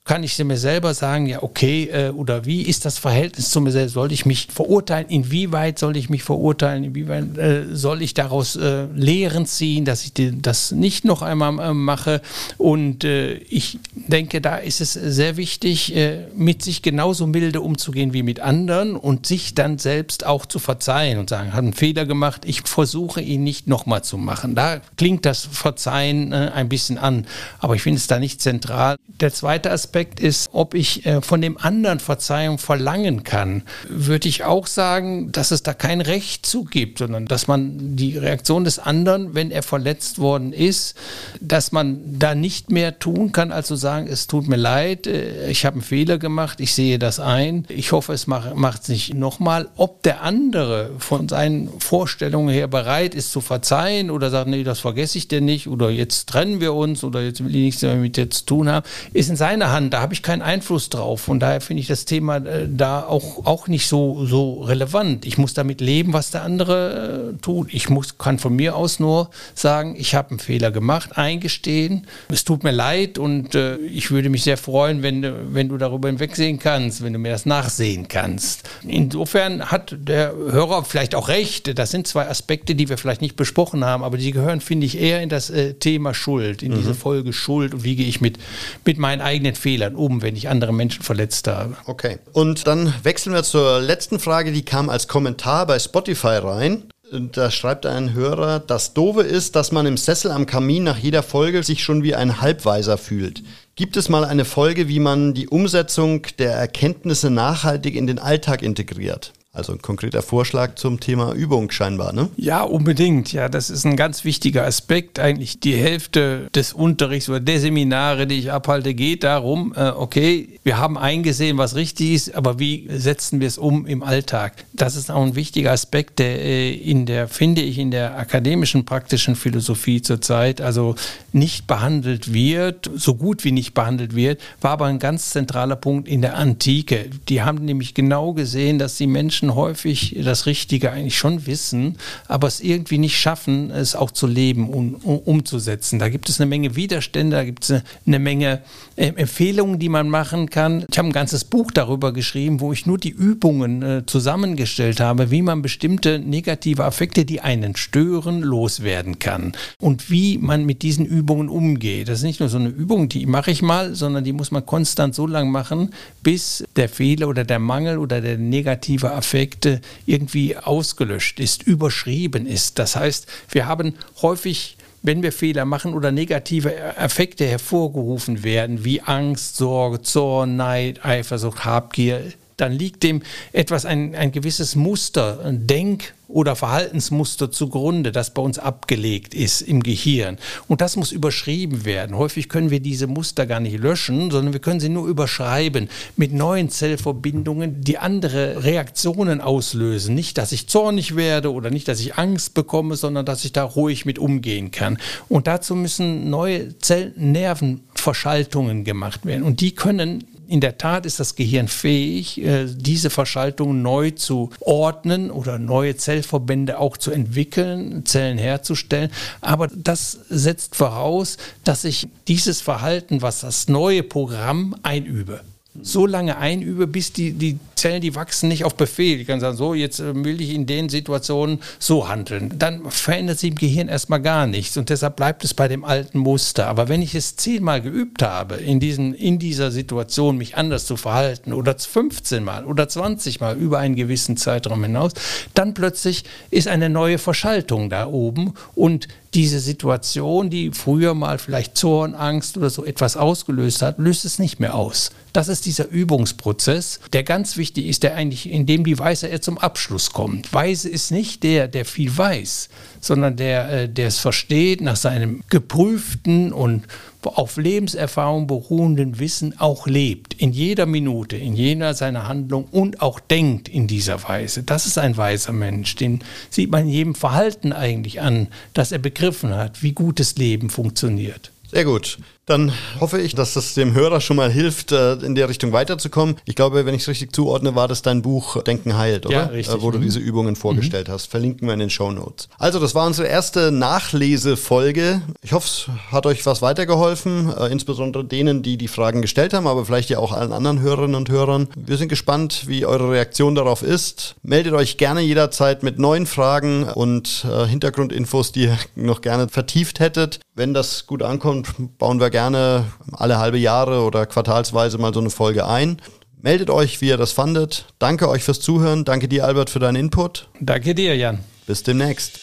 kann 0.08 0.22
ich 0.22 0.42
mir 0.42 0.56
selber 0.56 0.94
sagen, 0.94 1.26
ja, 1.26 1.42
okay, 1.42 1.84
äh, 1.92 2.08
oder 2.08 2.46
wie 2.46 2.62
ist 2.62 2.86
das 2.86 2.96
Verhältnis 2.96 3.50
zu 3.50 3.60
mir 3.60 3.72
selbst? 3.72 3.92
Soll 3.92 4.10
ich 4.10 4.24
mich 4.24 4.48
verurteilen? 4.50 5.06
Inwieweit 5.10 5.78
soll 5.78 5.98
ich 5.98 6.08
mich 6.08 6.22
verurteilen? 6.22 6.82
Inwieweit 6.82 7.36
äh, 7.36 7.64
soll 7.72 8.00
ich 8.00 8.14
daraus 8.14 8.56
äh, 8.56 8.86
Lehren 8.94 9.44
ziehen, 9.44 9.84
dass 9.84 10.04
ich 10.04 10.12
das 10.40 10.72
nicht 10.72 11.04
noch 11.04 11.20
einmal 11.20 11.58
äh, 11.60 11.74
mache? 11.74 12.22
Und 12.56 13.04
äh, 13.04 13.34
ich 13.34 13.80
denke, 13.92 14.40
da 14.40 14.56
ist 14.56 14.80
es 14.80 14.94
sehr 14.94 15.36
wichtig, 15.36 15.94
äh, 15.94 16.26
mit 16.34 16.62
sich 16.62 16.80
genauso 16.80 17.26
milde 17.26 17.60
umzugehen 17.60 18.14
wie 18.14 18.22
mit 18.22 18.40
anderen 18.40 18.96
und 18.96 19.26
sich 19.26 19.54
dann 19.54 19.76
selbst 19.76 20.24
auch 20.24 20.46
zu 20.46 20.58
verzeihen 20.58 21.18
und 21.18 21.28
sagen, 21.28 21.52
hat 21.52 21.58
einen 21.58 21.74
Fehler 21.74 22.06
gemacht, 22.06 22.46
ich 22.46 22.62
versuche 22.62 23.20
ihn 23.20 23.44
nicht 23.44 23.66
nochmal 23.66 24.02
zu 24.02 24.16
machen. 24.16 24.54
Da 24.54 24.80
klingt 24.96 25.26
das 25.26 25.44
Verzeihen 25.44 26.32
ein 26.32 26.70
bisschen 26.70 26.96
an, 26.96 27.26
aber 27.58 27.74
ich 27.74 27.82
finde 27.82 27.98
es 27.98 28.06
da 28.06 28.18
nicht 28.18 28.40
zentral. 28.40 28.96
Der 29.20 29.34
zweite 29.34 29.70
Aspekt, 29.70 29.97
Aspekt 29.98 30.20
ist, 30.20 30.50
ob 30.52 30.74
ich 30.74 31.06
äh, 31.06 31.20
von 31.22 31.40
dem 31.40 31.58
anderen 31.58 31.98
Verzeihung 31.98 32.58
verlangen 32.58 33.24
kann, 33.24 33.64
würde 33.88 34.28
ich 34.28 34.44
auch 34.44 34.68
sagen, 34.68 35.32
dass 35.32 35.50
es 35.50 35.64
da 35.64 35.74
kein 35.74 36.00
Recht 36.00 36.46
zu 36.46 36.62
gibt, 36.62 36.98
sondern 36.98 37.26
dass 37.26 37.48
man 37.48 37.96
die 37.96 38.16
Reaktion 38.16 38.62
des 38.62 38.78
anderen, 38.78 39.34
wenn 39.34 39.50
er 39.50 39.64
verletzt 39.64 40.20
worden 40.20 40.52
ist, 40.52 40.94
dass 41.40 41.72
man 41.72 41.98
da 42.16 42.36
nicht 42.36 42.70
mehr 42.70 43.00
tun 43.00 43.32
kann, 43.32 43.50
als 43.50 43.66
zu 43.66 43.74
sagen, 43.74 44.06
es 44.08 44.28
tut 44.28 44.46
mir 44.46 44.54
leid, 44.54 45.08
äh, 45.08 45.50
ich 45.50 45.66
habe 45.66 45.74
einen 45.74 45.82
Fehler 45.82 46.18
gemacht, 46.18 46.60
ich 46.60 46.74
sehe 46.74 47.00
das 47.00 47.18
ein, 47.18 47.66
ich 47.68 47.90
hoffe, 47.90 48.12
es 48.12 48.28
macht 48.28 48.82
es 48.82 48.88
nicht 48.88 49.14
nochmal. 49.14 49.68
Ob 49.74 50.04
der 50.04 50.22
andere 50.22 50.92
von 50.98 51.28
seinen 51.28 51.80
Vorstellungen 51.80 52.50
her 52.50 52.68
bereit 52.68 53.16
ist 53.16 53.32
zu 53.32 53.40
verzeihen 53.40 54.12
oder 54.12 54.30
sagt, 54.30 54.48
nee, 54.48 54.62
das 54.62 54.78
vergesse 54.78 55.18
ich 55.18 55.26
dir 55.26 55.40
nicht 55.40 55.66
oder 55.66 55.90
jetzt 55.90 56.28
trennen 56.28 56.60
wir 56.60 56.74
uns 56.74 57.02
oder 57.02 57.20
jetzt 57.20 57.44
will 57.44 57.50
ich 57.50 57.62
nichts 57.62 57.82
mehr 57.82 57.96
mit 57.96 58.16
dir 58.16 58.30
zu 58.30 58.46
tun 58.46 58.68
haben, 58.68 58.86
ist 59.12 59.28
in 59.28 59.34
seiner 59.34 59.72
Hand 59.72 59.87
da 59.92 60.00
habe 60.00 60.14
ich 60.14 60.22
keinen 60.22 60.42
Einfluss 60.42 60.88
drauf. 60.88 61.20
Von 61.20 61.40
daher 61.40 61.60
finde 61.60 61.80
ich 61.80 61.86
das 61.86 62.04
Thema 62.04 62.36
äh, 62.38 62.68
da 62.68 63.02
auch, 63.04 63.44
auch 63.46 63.68
nicht 63.68 63.86
so, 63.86 64.24
so 64.26 64.62
relevant. 64.62 65.26
Ich 65.26 65.38
muss 65.38 65.54
damit 65.54 65.80
leben, 65.80 66.12
was 66.12 66.30
der 66.30 66.42
andere 66.42 67.34
äh, 67.34 67.40
tut. 67.40 67.72
Ich 67.72 67.88
muss, 67.88 68.18
kann 68.18 68.38
von 68.38 68.54
mir 68.54 68.76
aus 68.76 69.00
nur 69.00 69.30
sagen, 69.54 69.94
ich 69.98 70.14
habe 70.14 70.30
einen 70.30 70.38
Fehler 70.38 70.70
gemacht, 70.70 71.16
eingestehen. 71.16 72.06
Es 72.28 72.44
tut 72.44 72.64
mir 72.64 72.72
leid 72.72 73.18
und 73.18 73.54
äh, 73.54 73.76
ich 73.76 74.10
würde 74.10 74.30
mich 74.30 74.42
sehr 74.42 74.56
freuen, 74.56 75.02
wenn, 75.02 75.54
wenn 75.54 75.68
du 75.68 75.78
darüber 75.78 76.08
hinwegsehen 76.08 76.58
kannst, 76.58 77.02
wenn 77.02 77.12
du 77.12 77.18
mir 77.18 77.32
das 77.32 77.46
nachsehen 77.46 78.08
kannst. 78.08 78.68
Insofern 78.86 79.70
hat 79.70 79.96
der 79.98 80.32
Hörer 80.34 80.84
vielleicht 80.84 81.14
auch 81.14 81.28
recht. 81.28 81.78
Das 81.78 81.90
sind 81.90 82.06
zwei 82.06 82.28
Aspekte, 82.28 82.74
die 82.74 82.88
wir 82.88 82.98
vielleicht 82.98 83.20
nicht 83.20 83.36
besprochen 83.36 83.84
haben, 83.84 84.02
aber 84.02 84.18
die 84.18 84.30
gehören, 84.30 84.60
finde 84.60 84.86
ich, 84.86 84.98
eher 84.98 85.22
in 85.22 85.28
das 85.28 85.50
äh, 85.50 85.74
Thema 85.74 86.14
Schuld, 86.14 86.62
in 86.62 86.72
mhm. 86.72 86.76
diese 86.76 86.94
Folge 86.94 87.32
Schuld 87.32 87.74
und 87.74 87.84
wie 87.84 87.96
gehe 87.96 88.06
ich 88.06 88.20
mit, 88.20 88.38
mit 88.84 88.98
meinen 88.98 89.20
eigenen 89.20 89.54
Fehlern 89.54 89.67
Fehlern 89.68 89.96
um, 89.96 90.22
wenn 90.22 90.34
ich 90.34 90.48
andere 90.48 90.72
Menschen 90.72 91.02
verletzt 91.02 91.46
habe. 91.46 91.76
Okay. 91.84 92.20
Und 92.32 92.66
dann 92.66 92.94
wechseln 93.02 93.34
wir 93.34 93.42
zur 93.42 93.82
letzten 93.82 94.18
Frage, 94.18 94.50
die 94.50 94.64
kam 94.64 94.88
als 94.88 95.08
Kommentar 95.08 95.66
bei 95.66 95.78
Spotify 95.78 96.38
rein. 96.38 96.84
Da 97.12 97.50
schreibt 97.50 97.84
ein 97.84 98.14
Hörer, 98.14 98.60
das 98.60 98.94
Doofe 98.94 99.20
ist, 99.20 99.56
dass 99.56 99.70
man 99.70 99.84
im 99.84 99.98
Sessel 99.98 100.30
am 100.30 100.46
Kamin 100.46 100.84
nach 100.84 100.96
jeder 100.96 101.22
Folge 101.22 101.62
sich 101.62 101.82
schon 101.82 102.02
wie 102.02 102.14
ein 102.14 102.40
Halbweiser 102.40 102.96
fühlt. 102.96 103.42
Gibt 103.76 103.98
es 103.98 104.08
mal 104.08 104.24
eine 104.24 104.46
Folge, 104.46 104.88
wie 104.88 105.00
man 105.00 105.34
die 105.34 105.48
Umsetzung 105.48 106.22
der 106.38 106.54
Erkenntnisse 106.54 107.28
nachhaltig 107.28 107.94
in 107.94 108.06
den 108.06 108.18
Alltag 108.18 108.62
integriert? 108.62 109.34
Also 109.50 109.72
ein 109.72 109.80
konkreter 109.80 110.20
Vorschlag 110.20 110.74
zum 110.74 111.00
Thema 111.00 111.32
Übung 111.32 111.70
scheinbar, 111.70 112.12
ne? 112.12 112.28
Ja, 112.36 112.62
unbedingt. 112.62 113.32
Ja, 113.32 113.48
das 113.48 113.70
ist 113.70 113.86
ein 113.86 113.96
ganz 113.96 114.24
wichtiger 114.24 114.66
Aspekt. 114.66 115.18
Eigentlich 115.18 115.58
die 115.58 115.74
Hälfte 115.74 116.48
des 116.54 116.74
Unterrichts 116.74 117.30
oder 117.30 117.40
der 117.40 117.58
Seminare, 117.58 118.26
die 118.26 118.34
ich 118.34 118.52
abhalte, 118.52 118.92
geht 118.92 119.24
darum, 119.24 119.72
äh, 119.74 119.88
okay, 119.88 120.60
wir 120.64 120.76
haben 120.76 120.98
eingesehen, 120.98 121.56
was 121.56 121.76
richtig 121.76 122.12
ist, 122.12 122.34
aber 122.34 122.58
wie 122.58 122.88
setzen 122.90 123.40
wir 123.40 123.48
es 123.48 123.56
um 123.56 123.86
im 123.86 124.02
Alltag? 124.02 124.52
Das 124.74 124.96
ist 124.96 125.10
auch 125.10 125.22
ein 125.22 125.34
wichtiger 125.34 125.72
Aspekt, 125.72 126.18
der 126.18 126.44
äh, 126.44 126.74
in 126.74 127.06
der, 127.06 127.26
finde 127.26 127.62
ich, 127.62 127.78
in 127.78 127.90
der 127.90 128.18
akademischen 128.18 128.84
praktischen 128.84 129.34
Philosophie 129.34 130.02
zurzeit 130.02 130.60
also 130.60 130.94
nicht 131.32 131.66
behandelt 131.66 132.34
wird, 132.34 132.90
so 132.94 133.14
gut 133.14 133.44
wie 133.44 133.52
nicht 133.52 133.72
behandelt 133.72 134.14
wird, 134.14 134.42
war 134.60 134.72
aber 134.72 134.86
ein 134.86 134.98
ganz 134.98 135.30
zentraler 135.30 135.76
Punkt 135.76 136.06
in 136.06 136.20
der 136.20 136.36
Antike. 136.36 137.08
Die 137.30 137.40
haben 137.40 137.64
nämlich 137.64 137.94
genau 137.94 138.34
gesehen, 138.34 138.78
dass 138.78 138.96
die 138.96 139.06
Menschen 139.06 139.37
Menschen 139.38 139.54
häufig 139.54 140.16
das 140.24 140.46
Richtige 140.46 140.90
eigentlich 140.90 141.16
schon 141.16 141.46
wissen, 141.46 141.96
aber 142.26 142.48
es 142.48 142.60
irgendwie 142.60 142.98
nicht 142.98 143.16
schaffen, 143.18 143.70
es 143.70 143.94
auch 143.94 144.10
zu 144.10 144.26
leben 144.26 144.68
und 144.68 144.94
um, 145.04 145.18
umzusetzen. 145.18 145.98
Da 145.98 146.08
gibt 146.08 146.28
es 146.28 146.40
eine 146.40 146.48
Menge 146.48 146.74
Widerstände, 146.74 147.36
da 147.36 147.44
gibt 147.44 147.70
es 147.70 147.82
eine 148.06 148.18
Menge 148.18 148.62
äh, 148.96 149.12
Empfehlungen, 149.14 149.78
die 149.78 149.88
man 149.88 150.08
machen 150.08 150.50
kann. 150.50 150.84
Ich 150.90 150.98
habe 150.98 151.08
ein 151.08 151.12
ganzes 151.12 151.44
Buch 151.44 151.70
darüber 151.70 152.12
geschrieben, 152.12 152.60
wo 152.60 152.72
ich 152.72 152.86
nur 152.86 152.98
die 152.98 153.10
Übungen 153.10 153.82
äh, 153.82 154.06
zusammengestellt 154.06 154.98
habe, 154.98 155.30
wie 155.30 155.42
man 155.42 155.62
bestimmte 155.62 156.18
negative 156.18 156.84
Affekte, 156.84 157.24
die 157.24 157.40
einen 157.40 157.76
stören, 157.76 158.42
loswerden 158.42 159.18
kann 159.18 159.52
und 159.80 160.10
wie 160.10 160.38
man 160.38 160.64
mit 160.64 160.82
diesen 160.82 161.06
Übungen 161.06 161.48
umgeht. 161.48 162.08
Das 162.08 162.18
ist 162.18 162.24
nicht 162.24 162.40
nur 162.40 162.48
so 162.48 162.58
eine 162.58 162.70
Übung, 162.70 163.08
die 163.08 163.26
mache 163.26 163.52
ich 163.52 163.62
mal, 163.62 163.94
sondern 163.94 164.24
die 164.24 164.32
muss 164.32 164.50
man 164.50 164.66
konstant 164.66 165.14
so 165.14 165.26
lange 165.26 165.50
machen, 165.50 165.90
bis 166.22 166.64
der 166.74 166.88
Fehler 166.88 167.28
oder 167.28 167.44
der 167.44 167.58
Mangel 167.58 167.98
oder 167.98 168.20
der 168.20 168.36
negative 168.38 169.10
Affekte 169.28 169.82
irgendwie 170.06 170.56
ausgelöscht 170.56 171.38
ist, 171.38 171.62
überschrieben 171.62 172.46
ist. 172.46 172.78
Das 172.78 172.96
heißt, 172.96 173.26
wir 173.50 173.66
haben 173.66 173.94
häufig 174.22 174.76
wenn 175.00 175.22
wir 175.22 175.30
Fehler 175.30 175.64
machen 175.64 175.94
oder 175.94 176.10
negative 176.10 176.74
Effekte 176.74 177.46
hervorgerufen 177.46 178.42
werden, 178.42 178.84
wie 178.84 179.00
Angst, 179.00 179.56
Sorge, 179.56 180.02
Zorn, 180.02 180.56
Neid, 180.56 181.04
Eifersucht, 181.04 181.64
Habgier, 181.64 182.32
dann 182.60 182.72
liegt 182.72 183.02
dem 183.02 183.22
etwas 183.52 183.86
ein, 183.86 184.14
ein 184.14 184.32
gewisses 184.32 184.76
Muster, 184.76 185.40
ein 185.44 185.66
Denk- 185.66 186.14
oder 186.28 186.54
Verhaltensmuster 186.56 187.50
zugrunde, 187.50 188.12
das 188.12 188.34
bei 188.34 188.42
uns 188.42 188.58
abgelegt 188.58 189.32
ist 189.34 189.62
im 189.62 189.82
Gehirn. 189.82 190.36
Und 190.68 190.82
das 190.82 190.96
muss 190.96 191.10
überschrieben 191.10 191.86
werden. 191.86 192.18
Häufig 192.18 192.50
können 192.50 192.68
wir 192.70 192.80
diese 192.80 193.06
Muster 193.06 193.46
gar 193.46 193.60
nicht 193.60 193.78
löschen, 193.78 194.30
sondern 194.30 194.52
wir 194.52 194.60
können 194.60 194.80
sie 194.80 194.90
nur 194.90 195.08
überschreiben 195.08 195.88
mit 196.16 196.34
neuen 196.34 196.68
Zellverbindungen, 196.68 197.80
die 197.80 197.96
andere 197.96 198.62
Reaktionen 198.62 199.40
auslösen. 199.40 200.14
Nicht, 200.14 200.36
dass 200.36 200.52
ich 200.52 200.68
zornig 200.68 201.16
werde 201.16 201.50
oder 201.50 201.70
nicht, 201.70 201.88
dass 201.88 202.00
ich 202.00 202.16
Angst 202.16 202.52
bekomme, 202.52 202.96
sondern 202.96 203.24
dass 203.24 203.46
ich 203.46 203.52
da 203.52 203.64
ruhig 203.64 204.04
mit 204.04 204.18
umgehen 204.18 204.70
kann. 204.70 204.98
Und 205.30 205.46
dazu 205.46 205.74
müssen 205.74 206.28
neue 206.28 206.76
Zellnervenverschaltungen 206.78 208.84
gemacht 208.84 209.24
werden. 209.24 209.44
Und 209.44 209.62
die 209.62 209.74
können 209.74 210.24
in 210.48 210.60
der 210.60 210.78
Tat 210.78 211.06
ist 211.06 211.20
das 211.20 211.36
Gehirn 211.36 211.68
fähig, 211.68 212.42
äh, 212.42 212.66
diese 212.66 213.10
Verschaltungen 213.10 213.82
neu 213.82 214.10
zu 214.12 214.50
ordnen 214.60 215.30
oder 215.30 215.58
neue 215.58 215.96
Zellverbände 215.96 216.78
auch 216.78 216.96
zu 216.96 217.10
entwickeln, 217.10 218.04
Zellen 218.06 218.38
herzustellen. 218.38 219.10
Aber 219.40 219.68
das 219.68 220.18
setzt 220.28 220.74
voraus, 220.74 221.36
dass 221.64 221.84
ich 221.84 222.08
dieses 222.26 222.60
Verhalten, 222.60 223.22
was 223.22 223.40
das 223.40 223.68
neue 223.68 224.02
Programm 224.02 224.74
einübe 224.82 225.42
so 225.82 226.06
lange 226.06 226.38
einübe, 226.38 226.86
bis 226.86 227.12
die, 227.12 227.32
die 227.32 227.58
Zellen, 227.78 228.00
die 228.00 228.14
wachsen 228.14 228.48
nicht 228.48 228.64
auf 228.64 228.74
Befehl. 228.74 229.20
Ich 229.20 229.26
kann 229.26 229.40
sagen, 229.40 229.56
so, 229.56 229.74
jetzt 229.74 230.00
äh, 230.00 230.24
will 230.24 230.40
ich 230.40 230.54
in 230.54 230.66
den 230.66 230.88
Situationen 230.88 231.60
so 231.78 232.08
handeln. 232.08 232.52
Dann 232.58 232.90
verändert 232.90 233.38
sich 233.38 233.50
im 233.50 233.56
Gehirn 233.56 233.88
erstmal 233.88 234.20
gar 234.20 234.46
nichts 234.46 234.76
und 234.76 234.90
deshalb 234.90 235.16
bleibt 235.16 235.44
es 235.44 235.54
bei 235.54 235.68
dem 235.68 235.84
alten 235.84 236.18
Muster. 236.18 236.66
Aber 236.66 236.88
wenn 236.88 237.02
ich 237.02 237.14
es 237.14 237.36
zehnmal 237.36 237.80
geübt 237.80 238.22
habe, 238.22 238.56
in, 238.56 238.80
diesen, 238.80 239.14
in 239.14 239.38
dieser 239.38 239.70
Situation 239.70 240.36
mich 240.36 240.56
anders 240.56 240.86
zu 240.86 240.96
verhalten 240.96 241.52
oder 241.52 241.76
15 241.78 242.44
Mal 242.44 242.64
oder 242.64 242.88
20 242.88 243.40
Mal 243.40 243.56
über 243.56 243.78
einen 243.78 243.96
gewissen 243.96 244.36
Zeitraum 244.36 244.82
hinaus, 244.82 245.12
dann 245.54 245.74
plötzlich 245.74 246.24
ist 246.50 246.68
eine 246.68 246.88
neue 246.88 247.18
Verschaltung 247.18 247.90
da 247.90 248.06
oben 248.06 248.54
und 248.74 249.08
diese 249.34 249.60
Situation, 249.60 250.48
die 250.50 250.70
früher 250.72 251.14
mal 251.14 251.38
vielleicht 251.38 251.76
Zorn, 251.76 252.14
Angst 252.14 252.56
oder 252.56 252.70
so 252.70 252.84
etwas 252.84 253.16
ausgelöst 253.16 253.82
hat, 253.82 253.98
löst 253.98 254.24
es 254.24 254.38
nicht 254.38 254.58
mehr 254.58 254.74
aus. 254.74 255.10
Das 255.32 255.48
ist 255.48 255.66
dieser 255.66 255.88
Übungsprozess, 255.88 257.00
der 257.12 257.22
ganz 257.22 257.56
wichtig 257.56 257.67
ist, 257.76 258.02
der 258.02 258.14
eigentlich, 258.14 258.50
in 258.50 258.64
dem 258.66 258.84
die 258.84 258.98
Weise 258.98 259.26
eher 259.26 259.42
zum 259.42 259.58
Abschluss 259.58 260.12
kommt. 260.12 260.52
Weise 260.52 260.88
ist 260.88 261.10
nicht 261.10 261.42
der, 261.42 261.68
der 261.68 261.84
viel 261.84 262.16
weiß, 262.16 262.68
sondern 263.00 263.36
der, 263.36 263.70
äh, 263.70 263.88
der 263.88 264.08
es 264.08 264.18
versteht, 264.18 264.80
nach 264.80 264.96
seinem 264.96 265.42
geprüften 265.50 266.52
und 266.52 266.84
auf 267.22 267.56
Lebenserfahrung 267.56 268.46
beruhenden 268.46 269.18
Wissen 269.18 269.58
auch 269.58 269.86
lebt, 269.86 270.34
in 270.34 270.52
jeder 270.52 270.86
Minute, 270.86 271.36
in 271.36 271.54
jeder 271.54 271.92
seiner 271.94 272.28
Handlung 272.28 272.64
und 272.70 273.02
auch 273.02 273.20
denkt 273.20 273.68
in 273.68 273.86
dieser 273.86 274.22
Weise. 274.22 274.62
Das 274.62 274.86
ist 274.86 274.98
ein 274.98 275.16
weiser 275.16 275.52
Mensch, 275.52 275.96
den 275.96 276.20
sieht 276.48 276.70
man 276.70 276.84
in 276.84 276.88
jedem 276.88 277.14
Verhalten 277.14 277.72
eigentlich 277.72 278.20
an, 278.20 278.48
dass 278.72 278.92
er 278.92 278.98
begriffen 278.98 279.54
hat, 279.54 279.82
wie 279.82 279.92
gutes 279.92 280.36
Leben 280.36 280.70
funktioniert. 280.70 281.50
Sehr 281.70 281.84
gut. 281.84 282.18
Dann 282.48 282.72
hoffe 282.98 283.20
ich, 283.20 283.34
dass 283.34 283.52
das 283.52 283.74
dem 283.74 283.92
Hörer 283.92 284.22
schon 284.22 284.38
mal 284.38 284.50
hilft, 284.50 284.90
äh, 284.90 285.12
in 285.16 285.34
der 285.34 285.50
Richtung 285.50 285.72
weiterzukommen. 285.72 286.36
Ich 286.46 286.54
glaube, 286.54 286.86
wenn 286.86 286.94
ich 286.94 287.02
es 287.02 287.08
richtig 287.08 287.34
zuordne, 287.34 287.74
war 287.74 287.88
das 287.88 288.00
dein 288.00 288.22
Buch 288.22 288.62
Denken 288.62 288.96
heilt, 288.96 289.26
oder? 289.26 289.34
Ja, 289.34 289.44
richtig. 289.44 289.76
Äh, 289.76 289.82
wo 289.82 289.90
du 289.90 289.98
mhm. 289.98 290.02
diese 290.02 290.18
Übungen 290.18 290.56
vorgestellt 290.56 291.08
mhm. 291.08 291.12
hast. 291.12 291.26
Verlinken 291.26 291.68
wir 291.68 291.74
in 291.74 291.80
den 291.80 291.90
Show 291.90 292.10
Notes. 292.10 292.48
Also, 292.58 292.80
das 292.80 292.94
war 292.94 293.06
unsere 293.06 293.28
erste 293.28 293.70
Nachlesefolge. 293.70 295.20
Ich 295.42 295.52
hoffe, 295.52 295.68
es 295.68 295.86
hat 296.10 296.24
euch 296.24 296.46
was 296.46 296.62
weitergeholfen, 296.62 297.52
äh, 297.54 297.66
insbesondere 297.66 298.24
denen, 298.24 298.62
die 298.62 298.78
die 298.78 298.88
Fragen 298.88 299.20
gestellt 299.20 299.52
haben, 299.52 299.66
aber 299.66 299.84
vielleicht 299.84 300.08
ja 300.08 300.18
auch 300.18 300.32
allen 300.32 300.52
anderen 300.52 300.80
Hörerinnen 300.80 301.16
und 301.16 301.28
Hörern. 301.28 301.68
Wir 301.76 301.98
sind 301.98 302.08
gespannt, 302.08 302.62
wie 302.66 302.86
eure 302.86 303.10
Reaktion 303.10 303.56
darauf 303.56 303.82
ist. 303.82 304.36
Meldet 304.42 304.72
euch 304.72 304.96
gerne 304.96 305.20
jederzeit 305.20 305.82
mit 305.82 305.98
neuen 305.98 306.24
Fragen 306.24 306.84
und 306.84 307.46
Hintergrundinfos, 307.68 308.52
die 308.52 308.64
ihr 308.64 308.78
noch 308.94 309.20
gerne 309.20 309.48
vertieft 309.48 310.00
hättet. 310.00 310.40
Wenn 310.54 310.74
das 310.74 311.06
gut 311.06 311.22
ankommt, 311.22 311.68
bauen 311.98 312.20
wir 312.20 312.30
gerne 312.38 312.84
alle 313.10 313.38
halbe 313.38 313.58
Jahre 313.58 314.02
oder 314.02 314.24
quartalsweise 314.24 314.96
mal 314.96 315.12
so 315.12 315.18
eine 315.18 315.30
Folge 315.30 315.66
ein. 315.66 316.00
Meldet 316.40 316.70
euch, 316.70 317.00
wie 317.00 317.08
ihr 317.08 317.16
das 317.16 317.32
fandet. 317.32 317.86
Danke 317.98 318.28
euch 318.28 318.44
fürs 318.44 318.60
Zuhören. 318.60 319.04
Danke 319.04 319.26
dir, 319.26 319.44
Albert, 319.44 319.70
für 319.70 319.80
deinen 319.80 319.96
Input. 319.96 320.48
Danke 320.60 320.94
dir, 320.94 321.16
Jan. 321.16 321.40
Bis 321.66 321.82
demnächst. 321.82 322.42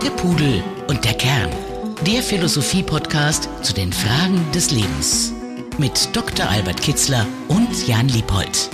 Der 0.00 0.10
Pudel 0.10 0.62
und 0.86 1.04
der 1.04 1.14
Kern. 1.14 1.50
Der 2.06 2.22
Philosophie-Podcast 2.22 3.48
zu 3.62 3.74
den 3.74 3.92
Fragen 3.92 4.46
des 4.54 4.70
Lebens. 4.70 5.32
Mit 5.76 6.14
Dr. 6.14 6.48
Albert 6.48 6.80
Kitzler 6.82 7.26
und 7.48 7.88
Jan 7.88 8.06
Liebold. 8.06 8.70